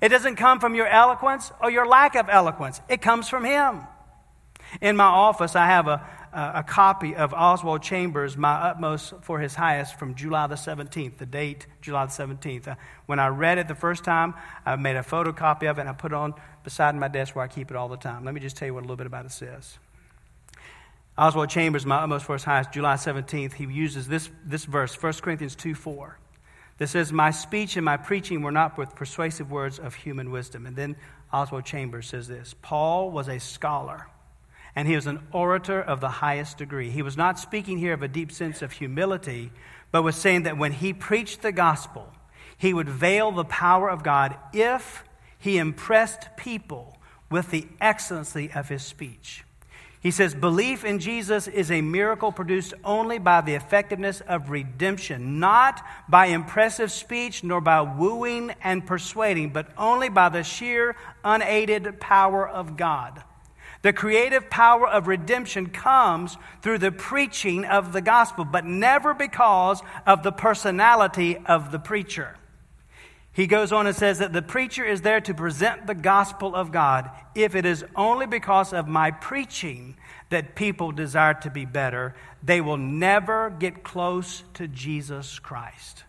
[0.00, 3.82] It doesn't come from your eloquence or your lack of eloquence, it comes from Him.
[4.80, 9.54] In my office, I have a, a, copy of Oswald Chambers, My Utmost for His
[9.54, 12.68] Highest, from July the 17th, the date July the 17th.
[12.68, 12.74] Uh,
[13.06, 15.92] when I read it the first time, I made a photocopy of it and I
[15.92, 18.24] put it on beside my desk where I keep it all the time.
[18.24, 19.78] Let me just tell you what a little bit about it says.
[21.16, 25.12] Oswald Chambers, My Utmost for His Highest, July 17th, he uses this, this verse, 1
[25.14, 26.18] Corinthians 2 4
[26.78, 30.66] that says, My speech and my preaching were not with persuasive words of human wisdom.
[30.66, 30.96] And then
[31.32, 34.08] Oswald Chambers says this Paul was a scholar,
[34.74, 36.90] and he was an orator of the highest degree.
[36.90, 39.50] He was not speaking here of a deep sense of humility,
[39.90, 42.12] but was saying that when he preached the gospel,
[42.58, 45.04] he would veil the power of God if
[45.38, 46.98] he impressed people
[47.30, 49.44] with the excellency of his speech.
[50.06, 55.40] He says, Belief in Jesus is a miracle produced only by the effectiveness of redemption,
[55.40, 61.98] not by impressive speech nor by wooing and persuading, but only by the sheer, unaided
[61.98, 63.24] power of God.
[63.82, 69.82] The creative power of redemption comes through the preaching of the gospel, but never because
[70.06, 72.36] of the personality of the preacher.
[73.36, 76.72] He goes on and says that the preacher is there to present the gospel of
[76.72, 77.10] God.
[77.34, 79.98] If it is only because of my preaching
[80.30, 86.04] that people desire to be better, they will never get close to Jesus Christ.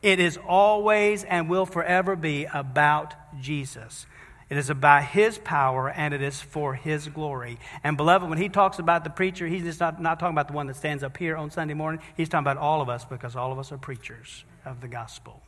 [0.00, 4.06] It is always and will forever be about Jesus.
[4.48, 7.58] It is about his power and it is for his glory.
[7.84, 10.54] And beloved, when he talks about the preacher, he's just not, not talking about the
[10.54, 12.00] one that stands up here on Sunday morning.
[12.16, 15.42] He's talking about all of us because all of us are preachers of the gospel.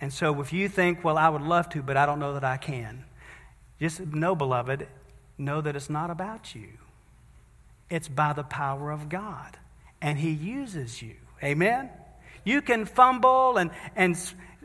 [0.00, 2.44] And so if you think, well, I would love to, but I don't know that
[2.44, 3.04] I can,
[3.80, 4.86] just know, beloved,
[5.38, 6.68] know that it's not about you.
[7.88, 9.56] It's by the power of God.
[10.00, 11.14] And He uses you.
[11.42, 11.90] Amen?
[12.44, 14.16] You can fumble and, and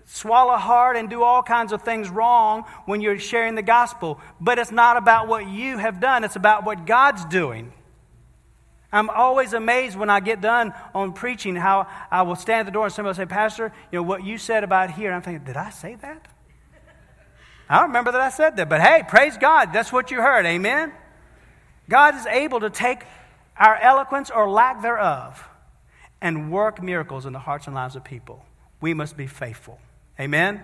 [0.06, 4.60] swallow hard and do all kinds of things wrong when you're sharing the gospel, but
[4.60, 7.72] it's not about what you have done, it's about what God's doing.
[8.92, 12.72] I'm always amazed when I get done on preaching how I will stand at the
[12.72, 15.08] door and somebody will say, Pastor, you know, what you said about here.
[15.08, 16.28] And I'm thinking, did I say that?
[17.70, 19.72] I don't remember that I said that, but hey, praise God.
[19.72, 20.46] That's what you heard.
[20.46, 20.92] Amen?
[21.88, 23.04] God is able to take
[23.56, 25.48] our eloquence or lack thereof
[26.20, 28.46] and work miracles in the hearts and lives of people.
[28.82, 29.80] We must be faithful.
[30.20, 30.62] Amen?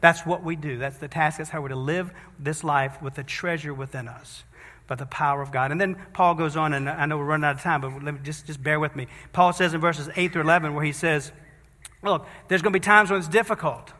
[0.00, 0.78] That's what we do.
[0.78, 1.38] That's the task.
[1.38, 4.44] That's how we're to live this life with the treasure within us
[4.86, 5.72] but the power of God.
[5.72, 8.14] And then Paul goes on, and I know we're running out of time, but let
[8.14, 9.06] me just, just bear with me.
[9.32, 11.32] Paul says in verses 8 through 11, where he says,
[12.02, 13.92] Look, there's going to be times when it's difficult.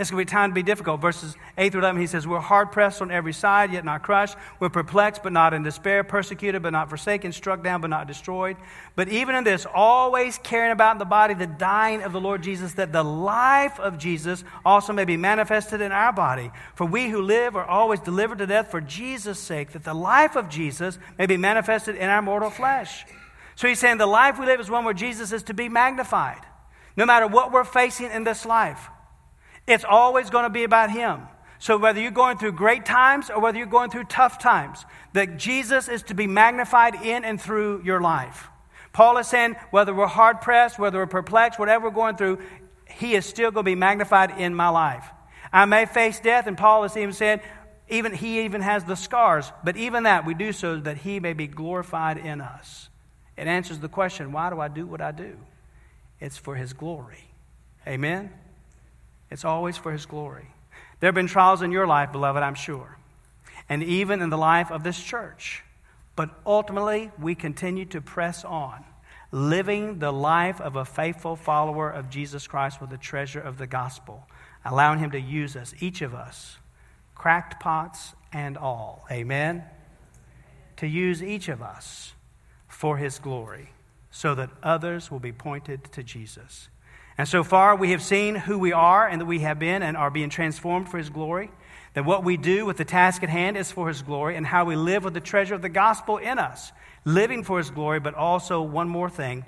[0.00, 1.02] It's going to be time to be difficult.
[1.02, 4.34] Verses 8 through 11, he says, We're hard pressed on every side, yet not crushed.
[4.58, 6.04] We're perplexed, but not in despair.
[6.04, 7.32] Persecuted, but not forsaken.
[7.32, 8.56] Struck down, but not destroyed.
[8.96, 12.42] But even in this, always carrying about in the body the dying of the Lord
[12.42, 16.50] Jesus, that the life of Jesus also may be manifested in our body.
[16.76, 20.34] For we who live are always delivered to death for Jesus' sake, that the life
[20.34, 23.04] of Jesus may be manifested in our mortal flesh.
[23.54, 26.40] So he's saying the life we live is one where Jesus is to be magnified,
[26.96, 28.88] no matter what we're facing in this life.
[29.70, 31.22] It's always going to be about Him.
[31.60, 35.36] So, whether you're going through great times or whether you're going through tough times, that
[35.36, 38.48] Jesus is to be magnified in and through your life.
[38.92, 42.38] Paul is saying, whether we're hard pressed, whether we're perplexed, whatever we're going through,
[42.88, 45.06] He is still going to be magnified in my life.
[45.52, 47.40] I may face death, and Paul is even saying,
[47.88, 51.32] Even he even has the scars, but even that we do so that he may
[51.32, 52.88] be glorified in us.
[53.36, 55.36] It answers the question, why do I do what I do?
[56.20, 57.30] It's for his glory.
[57.86, 58.30] Amen.
[59.30, 60.48] It's always for his glory.
[60.98, 62.98] There have been trials in your life, beloved, I'm sure,
[63.68, 65.62] and even in the life of this church.
[66.16, 68.84] But ultimately, we continue to press on,
[69.32, 73.66] living the life of a faithful follower of Jesus Christ with the treasure of the
[73.66, 74.26] gospel,
[74.64, 76.58] allowing him to use us, each of us,
[77.14, 79.06] cracked pots and all.
[79.10, 79.64] Amen?
[80.78, 82.12] To use each of us
[82.68, 83.70] for his glory
[84.10, 86.68] so that others will be pointed to Jesus.
[87.20, 89.94] And so far, we have seen who we are and that we have been and
[89.94, 91.50] are being transformed for His glory.
[91.92, 94.64] That what we do with the task at hand is for His glory, and how
[94.64, 96.72] we live with the treasure of the gospel in us,
[97.04, 99.44] living for His glory, but also one more thing,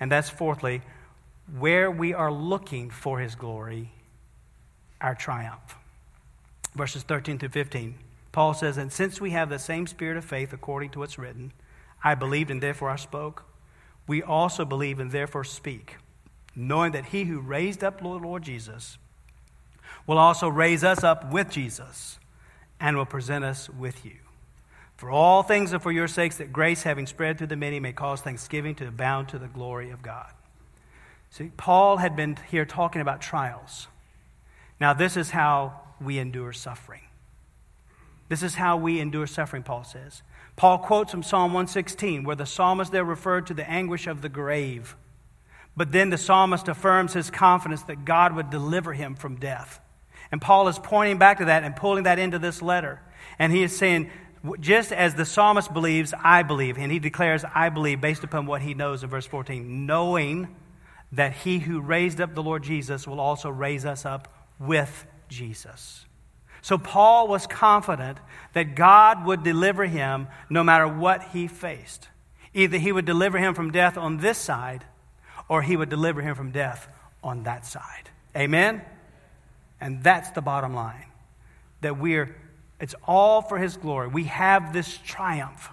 [0.00, 0.82] and that's fourthly,
[1.56, 3.92] where we are looking for His glory,
[5.00, 5.76] our triumph.
[6.74, 7.94] Verses 13 through 15.
[8.32, 11.52] Paul says, And since we have the same spirit of faith according to what's written,
[12.02, 13.44] I believed and therefore I spoke,
[14.08, 15.98] we also believe and therefore speak
[16.54, 18.98] knowing that he who raised up Lord, Lord Jesus
[20.06, 22.18] will also raise us up with Jesus
[22.80, 24.16] and will present us with you.
[24.96, 27.92] For all things are for your sakes, that grace, having spread through the many, may
[27.92, 30.32] cause thanksgiving to abound to the glory of God.
[31.30, 33.88] See, Paul had been here talking about trials.
[34.78, 37.02] Now, this is how we endure suffering.
[38.28, 40.22] This is how we endure suffering, Paul says.
[40.56, 44.28] Paul quotes from Psalm 116, where the psalmist there referred to the anguish of the
[44.28, 44.96] grave.
[45.76, 49.80] But then the psalmist affirms his confidence that God would deliver him from death.
[50.30, 53.00] And Paul is pointing back to that and pulling that into this letter.
[53.38, 54.10] And he is saying,
[54.60, 56.76] just as the psalmist believes, I believe.
[56.76, 60.54] And he declares, I believe, based upon what he knows in verse 14, knowing
[61.12, 66.06] that he who raised up the Lord Jesus will also raise us up with Jesus.
[66.60, 68.18] So Paul was confident
[68.52, 72.08] that God would deliver him no matter what he faced.
[72.54, 74.84] Either he would deliver him from death on this side
[75.48, 76.88] or he would deliver him from death
[77.22, 78.10] on that side.
[78.36, 78.82] Amen?
[79.80, 81.06] And that's the bottom line.
[81.80, 82.34] That we're,
[82.80, 84.08] it's all for his glory.
[84.08, 85.68] We have this triumph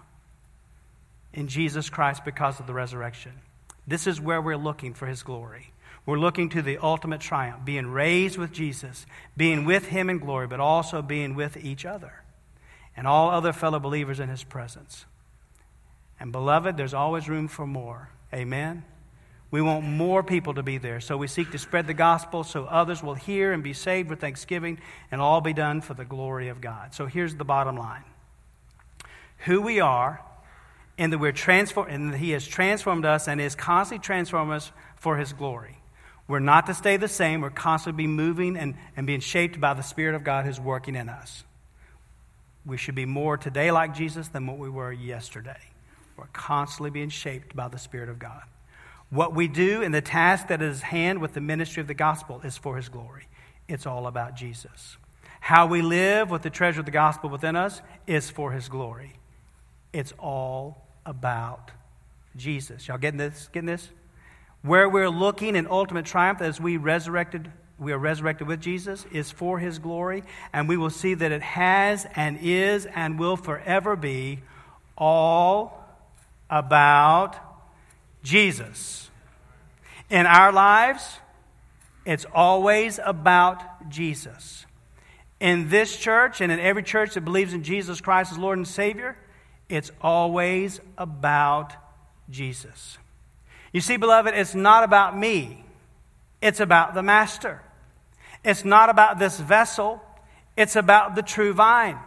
[1.34, 3.34] in Jesus Christ because of the resurrection.
[3.88, 5.72] This is where we're looking for his glory.
[6.06, 9.06] We're looking to the ultimate triumph, being raised with Jesus,
[9.38, 12.24] being with him in glory, but also being with each other
[13.00, 15.06] and all other fellow believers in his presence.
[16.20, 18.10] And beloved, there's always room for more.
[18.34, 18.84] Amen.
[19.52, 21.00] We want more people to be there.
[21.00, 24.22] So we seek to spread the gospel so others will hear and be saved with
[24.22, 24.80] thanksgiving
[25.12, 26.94] and all be done for the glory of God.
[26.94, 28.04] So here's the bottom line
[29.46, 30.22] who we are,
[30.98, 35.18] and that we're transformed, and He has transformed us and is constantly transforming us for
[35.18, 35.78] His glory.
[36.28, 37.42] We're not to stay the same.
[37.42, 41.10] We're constantly moving and, and being shaped by the Spirit of God who's working in
[41.10, 41.44] us.
[42.66, 45.58] We should be more today like Jesus than what we were yesterday.
[46.18, 48.44] We're constantly being shaped by the Spirit of God.
[49.10, 52.42] What we do and the task that is hand with the ministry of the gospel
[52.44, 53.28] is for his glory.
[53.68, 54.98] It's all about Jesus.
[55.40, 59.14] How we live with the treasure of the gospel within us is for his glory.
[59.94, 61.72] It's all about
[62.36, 62.88] Jesus.
[62.88, 63.50] Y'all getting this?
[63.52, 63.90] Getting this?
[64.62, 69.32] Where we're looking in ultimate triumph as we resurrected, we are resurrected with Jesus, is
[69.32, 73.96] for his glory, and we will see that it has and is and will forever
[73.96, 74.40] be
[74.98, 75.84] all
[76.50, 77.49] about
[78.24, 79.10] Jesus.
[80.10, 81.20] In our lives,
[82.06, 84.66] it's always about Jesus.
[85.40, 88.68] In this church and in every church that believes in Jesus Christ as Lord and
[88.68, 89.18] Savior,
[89.70, 91.74] it's always about
[92.30, 92.98] Jesus.
[93.72, 95.64] You see, beloved, it's not about me,
[96.42, 97.62] it's about the Master.
[98.44, 100.02] It's not about this vessel,
[100.58, 102.00] it's about the true vine.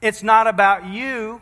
[0.00, 1.40] It's not about you,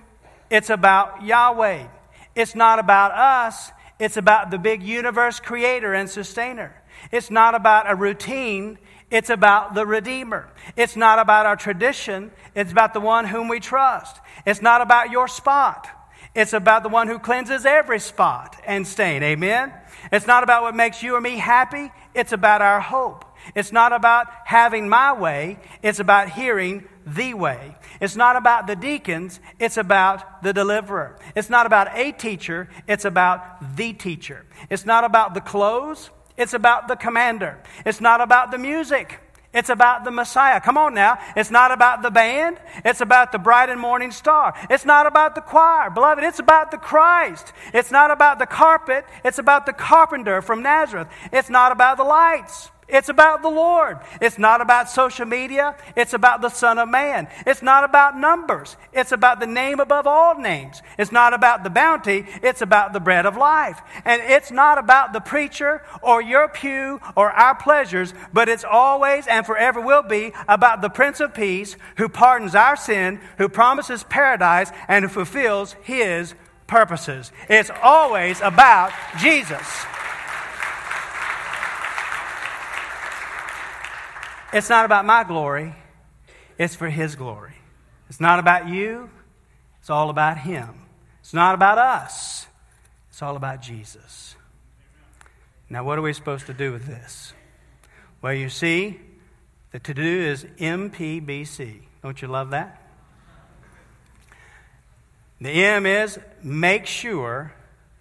[0.50, 1.86] it's about Yahweh.
[2.34, 6.74] It's not about us, it's about the big universe creator and sustainer.
[7.12, 8.78] It's not about a routine.
[9.10, 10.48] It's about the Redeemer.
[10.76, 12.32] It's not about our tradition.
[12.54, 14.16] It's about the one whom we trust.
[14.46, 15.86] It's not about your spot.
[16.34, 19.22] It's about the one who cleanses every spot and stain.
[19.22, 19.72] Amen?
[20.10, 21.92] It's not about what makes you or me happy.
[22.14, 23.24] It's about our hope.
[23.54, 25.58] It's not about having my way.
[25.82, 27.76] It's about hearing the way.
[28.00, 31.18] It's not about the deacons, it's about the deliverer.
[31.34, 34.46] It's not about a teacher, it's about the teacher.
[34.68, 37.58] It's not about the clothes, it's about the commander.
[37.84, 39.20] It's not about the music.
[39.52, 40.60] It's about the Messiah.
[40.60, 41.18] Come on now.
[41.36, 42.56] It's not about the band.
[42.84, 44.54] It's about the bright and morning star.
[44.70, 45.90] It's not about the choir.
[45.90, 47.52] Beloved, it's about the Christ.
[47.74, 49.04] It's not about the carpet.
[49.24, 51.08] It's about the carpenter from Nazareth.
[51.32, 52.70] It's not about the lights.
[52.92, 53.98] It's about the Lord.
[54.20, 55.76] It's not about social media.
[55.96, 57.28] It's about the Son of Man.
[57.46, 58.76] It's not about numbers.
[58.92, 60.82] It's about the name above all names.
[60.98, 62.26] It's not about the bounty.
[62.42, 63.80] It's about the bread of life.
[64.04, 69.26] And it's not about the preacher or your pew or our pleasures, but it's always
[69.26, 74.04] and forever will be about the Prince of Peace who pardons our sin, who promises
[74.04, 76.34] paradise, and who fulfills his
[76.66, 77.32] purposes.
[77.48, 79.66] It's always about Jesus.
[84.52, 85.74] It's not about my glory,
[86.58, 87.54] it's for His glory.
[88.08, 89.08] It's not about you,
[89.80, 90.68] it's all about Him.
[91.20, 92.46] It's not about us,
[93.10, 94.34] it's all about Jesus.
[95.68, 97.32] Now, what are we supposed to do with this?
[98.20, 99.00] Well, you see,
[99.70, 101.82] the to do is MPBC.
[102.02, 102.82] Don't you love that?
[105.40, 107.54] The M is make sure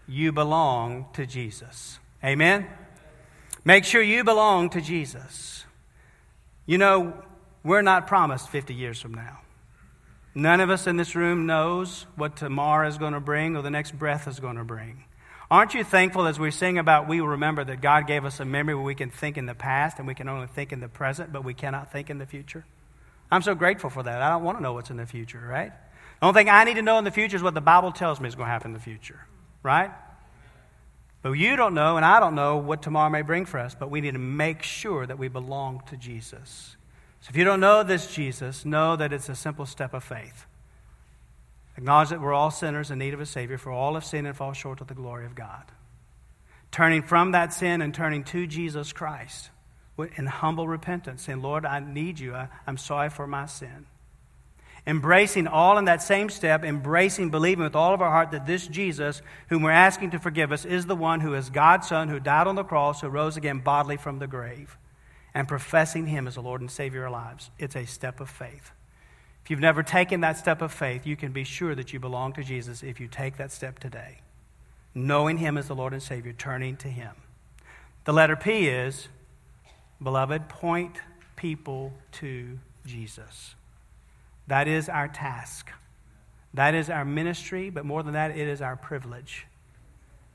[0.07, 1.99] you belong to Jesus.
[2.23, 2.67] Amen?
[3.63, 5.58] Make sure you belong to Jesus.
[6.69, 7.15] You know,
[7.63, 9.39] we're not promised 50 years from now.
[10.35, 13.71] None of us in this room knows what tomorrow is going to bring or the
[13.71, 15.03] next breath is going to bring.
[15.49, 18.75] Aren't you thankful as we sing about we remember that God gave us a memory
[18.75, 21.33] where we can think in the past and we can only think in the present,
[21.33, 22.63] but we cannot think in the future?
[23.31, 24.21] I'm so grateful for that.
[24.21, 25.71] I don't want to know what's in the future, right?
[26.19, 28.19] The only thing I need to know in the future is what the Bible tells
[28.19, 29.21] me is going to happen in the future,
[29.63, 29.89] right?
[31.21, 33.91] But you don't know, and I don't know what tomorrow may bring for us, but
[33.91, 36.77] we need to make sure that we belong to Jesus.
[37.21, 40.45] So if you don't know this Jesus, know that it's a simple step of faith.
[41.75, 44.35] Acknowledge that we're all sinners in need of a Savior, for all have sinned and
[44.35, 45.63] fall short of the glory of God.
[46.71, 49.49] Turning from that sin and turning to Jesus Christ
[50.15, 52.33] in humble repentance, saying, Lord, I need you.
[52.33, 53.85] I, I'm sorry for my sin
[54.87, 58.67] embracing all in that same step, embracing, believing with all of our heart that this
[58.67, 62.19] Jesus, whom we're asking to forgive us, is the one who is God's Son, who
[62.19, 64.77] died on the cross, who rose again bodily from the grave,
[65.33, 67.49] and professing Him as the Lord and Savior of our lives.
[67.59, 68.71] It's a step of faith.
[69.43, 72.33] If you've never taken that step of faith, you can be sure that you belong
[72.33, 74.21] to Jesus if you take that step today.
[74.93, 77.15] Knowing Him as the Lord and Savior, turning to Him.
[78.05, 79.07] The letter P is,
[80.01, 80.97] beloved, point
[81.35, 83.55] people to Jesus.
[84.49, 85.69] That is our task.
[86.55, 89.45] That is our ministry, but more than that, it is our privilege.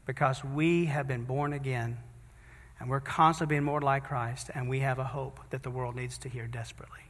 [0.07, 1.99] Because we have been born again,
[2.79, 5.97] and we're constantly being more like Christ, and we have a hope that the world
[5.97, 7.01] needs to hear desperately.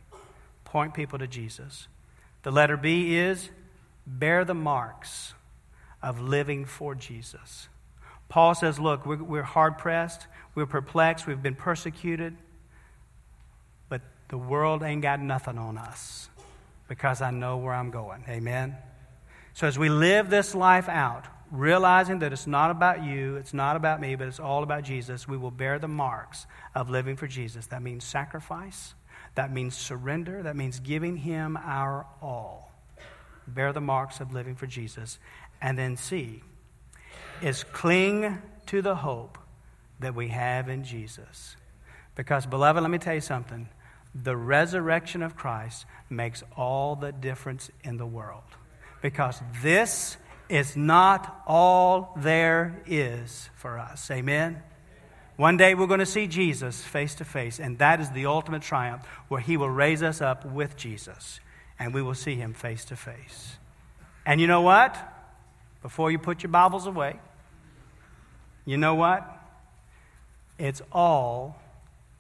[0.65, 1.89] Point people to Jesus.
[2.43, 3.51] The letter B is
[4.07, 5.35] bear the marks
[6.03, 7.69] of living for Jesus.
[8.31, 12.35] Paul says, Look, we're, we're hard pressed, we're perplexed, we've been persecuted,
[13.91, 16.31] but the world ain't got nothing on us
[16.95, 18.25] because I know where I'm going.
[18.29, 18.77] Amen?
[19.53, 23.75] So as we live this life out, realizing that it's not about you, it's not
[23.75, 27.27] about me, but it's all about Jesus, we will bear the marks of living for
[27.27, 27.67] Jesus.
[27.67, 28.95] That means sacrifice,
[29.35, 32.71] that means surrender, that means giving Him our all.
[33.49, 35.19] Bear the marks of living for Jesus.
[35.61, 36.45] And then C
[37.43, 39.37] is cling to the hope
[39.99, 41.57] that we have in Jesus.
[42.15, 43.69] Because, beloved, let me tell you something
[44.15, 48.45] the resurrection of Christ makes all the difference in the world.
[49.03, 50.17] Because this
[50.49, 54.11] is not all there is for us.
[54.11, 54.63] Amen?
[55.37, 58.63] One day we're going to see Jesus face to face, and that is the ultimate
[58.63, 61.41] triumph where he will raise us up with Jesus,
[61.79, 63.57] and we will see him face to face.
[64.25, 64.97] And you know what?
[65.83, 67.19] Before you put your Bibles away,
[68.65, 69.29] you know what?
[70.57, 71.61] It's all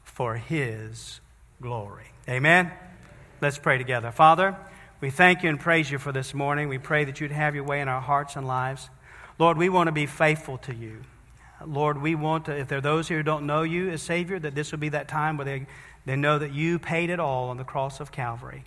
[0.03, 1.20] for his
[1.64, 2.04] glory.
[2.28, 2.70] Amen?
[3.40, 4.10] Let's pray together.
[4.10, 4.54] Father,
[5.00, 6.68] we thank you and praise you for this morning.
[6.68, 8.90] We pray that you'd have your way in our hearts and lives.
[9.38, 11.04] Lord, we want to be faithful to you.
[11.64, 14.38] Lord, we want to, if there are those here who don't know you as Savior,
[14.40, 15.66] that this will be that time where they,
[16.04, 18.64] they know that you paid it all on the cross of Calvary.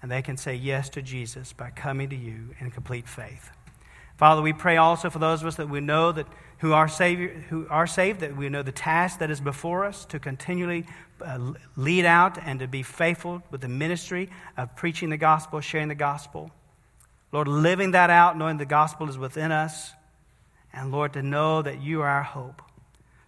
[0.00, 3.50] And they can say yes to Jesus by coming to you in complete faith.
[4.16, 6.28] Father, we pray also for those of us that we know that
[6.58, 10.04] who are, Savior, who are saved, that we know the task that is before us
[10.06, 10.86] to continually
[11.24, 15.88] uh, lead out and to be faithful with the ministry of preaching the gospel, sharing
[15.88, 16.50] the gospel.
[17.30, 19.92] Lord, living that out, knowing the gospel is within us,
[20.72, 22.62] and Lord, to know that you are our hope.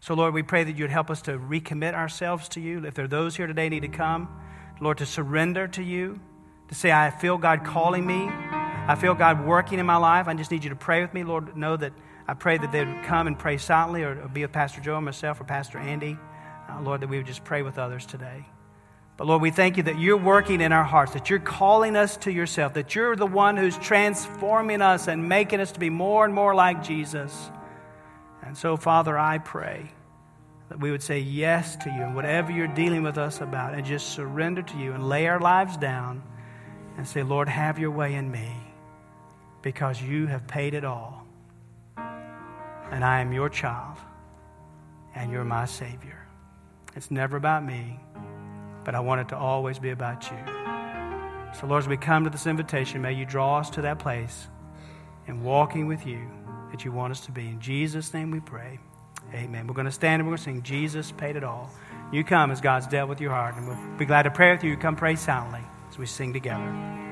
[0.01, 2.85] So, Lord, we pray that you'd help us to recommit ourselves to you.
[2.87, 4.29] If there are those here today need to come,
[4.81, 6.21] Lord, to surrender to you,
[6.69, 8.29] to say, I feel God calling me.
[8.31, 10.27] I feel God working in my life.
[10.27, 11.23] I just need you to pray with me.
[11.23, 11.93] Lord, know that
[12.31, 15.01] I pray that they would come and pray silently or be with Pastor Joe or
[15.01, 16.17] myself or Pastor Andy.
[16.69, 18.47] Uh, Lord, that we would just pray with others today.
[19.17, 22.17] But Lord, we thank you that you're working in our hearts, that you're calling us
[22.19, 26.25] to yourself, that you're the one who's transforming us and making us to be more
[26.25, 27.51] and more like Jesus.
[28.45, 29.91] And so, Father, I pray
[30.69, 33.85] that we would say yes to you and whatever you're dealing with us about and
[33.85, 36.23] just surrender to you and lay our lives down
[36.97, 38.53] and say, Lord, have your way in me
[39.63, 41.20] because you have paid it all.
[42.91, 43.99] And I am your child
[45.15, 46.27] and you're my Savior.
[46.97, 48.01] It's never about me,
[48.85, 50.39] but I want it to always be about you.
[51.59, 54.49] So, Lord, as we come to this invitation, may you draw us to that place
[55.27, 56.21] and walking with you
[56.71, 57.47] that you want us to be.
[57.47, 58.79] In Jesus' name we pray.
[59.35, 59.67] Amen.
[59.67, 61.71] We're going to stand and we're going to sing, Jesus paid it all.
[62.13, 64.65] You come as God's dealt with your heart, and we'll be glad to pray with
[64.65, 64.77] you.
[64.77, 67.10] Come pray silently as we sing together.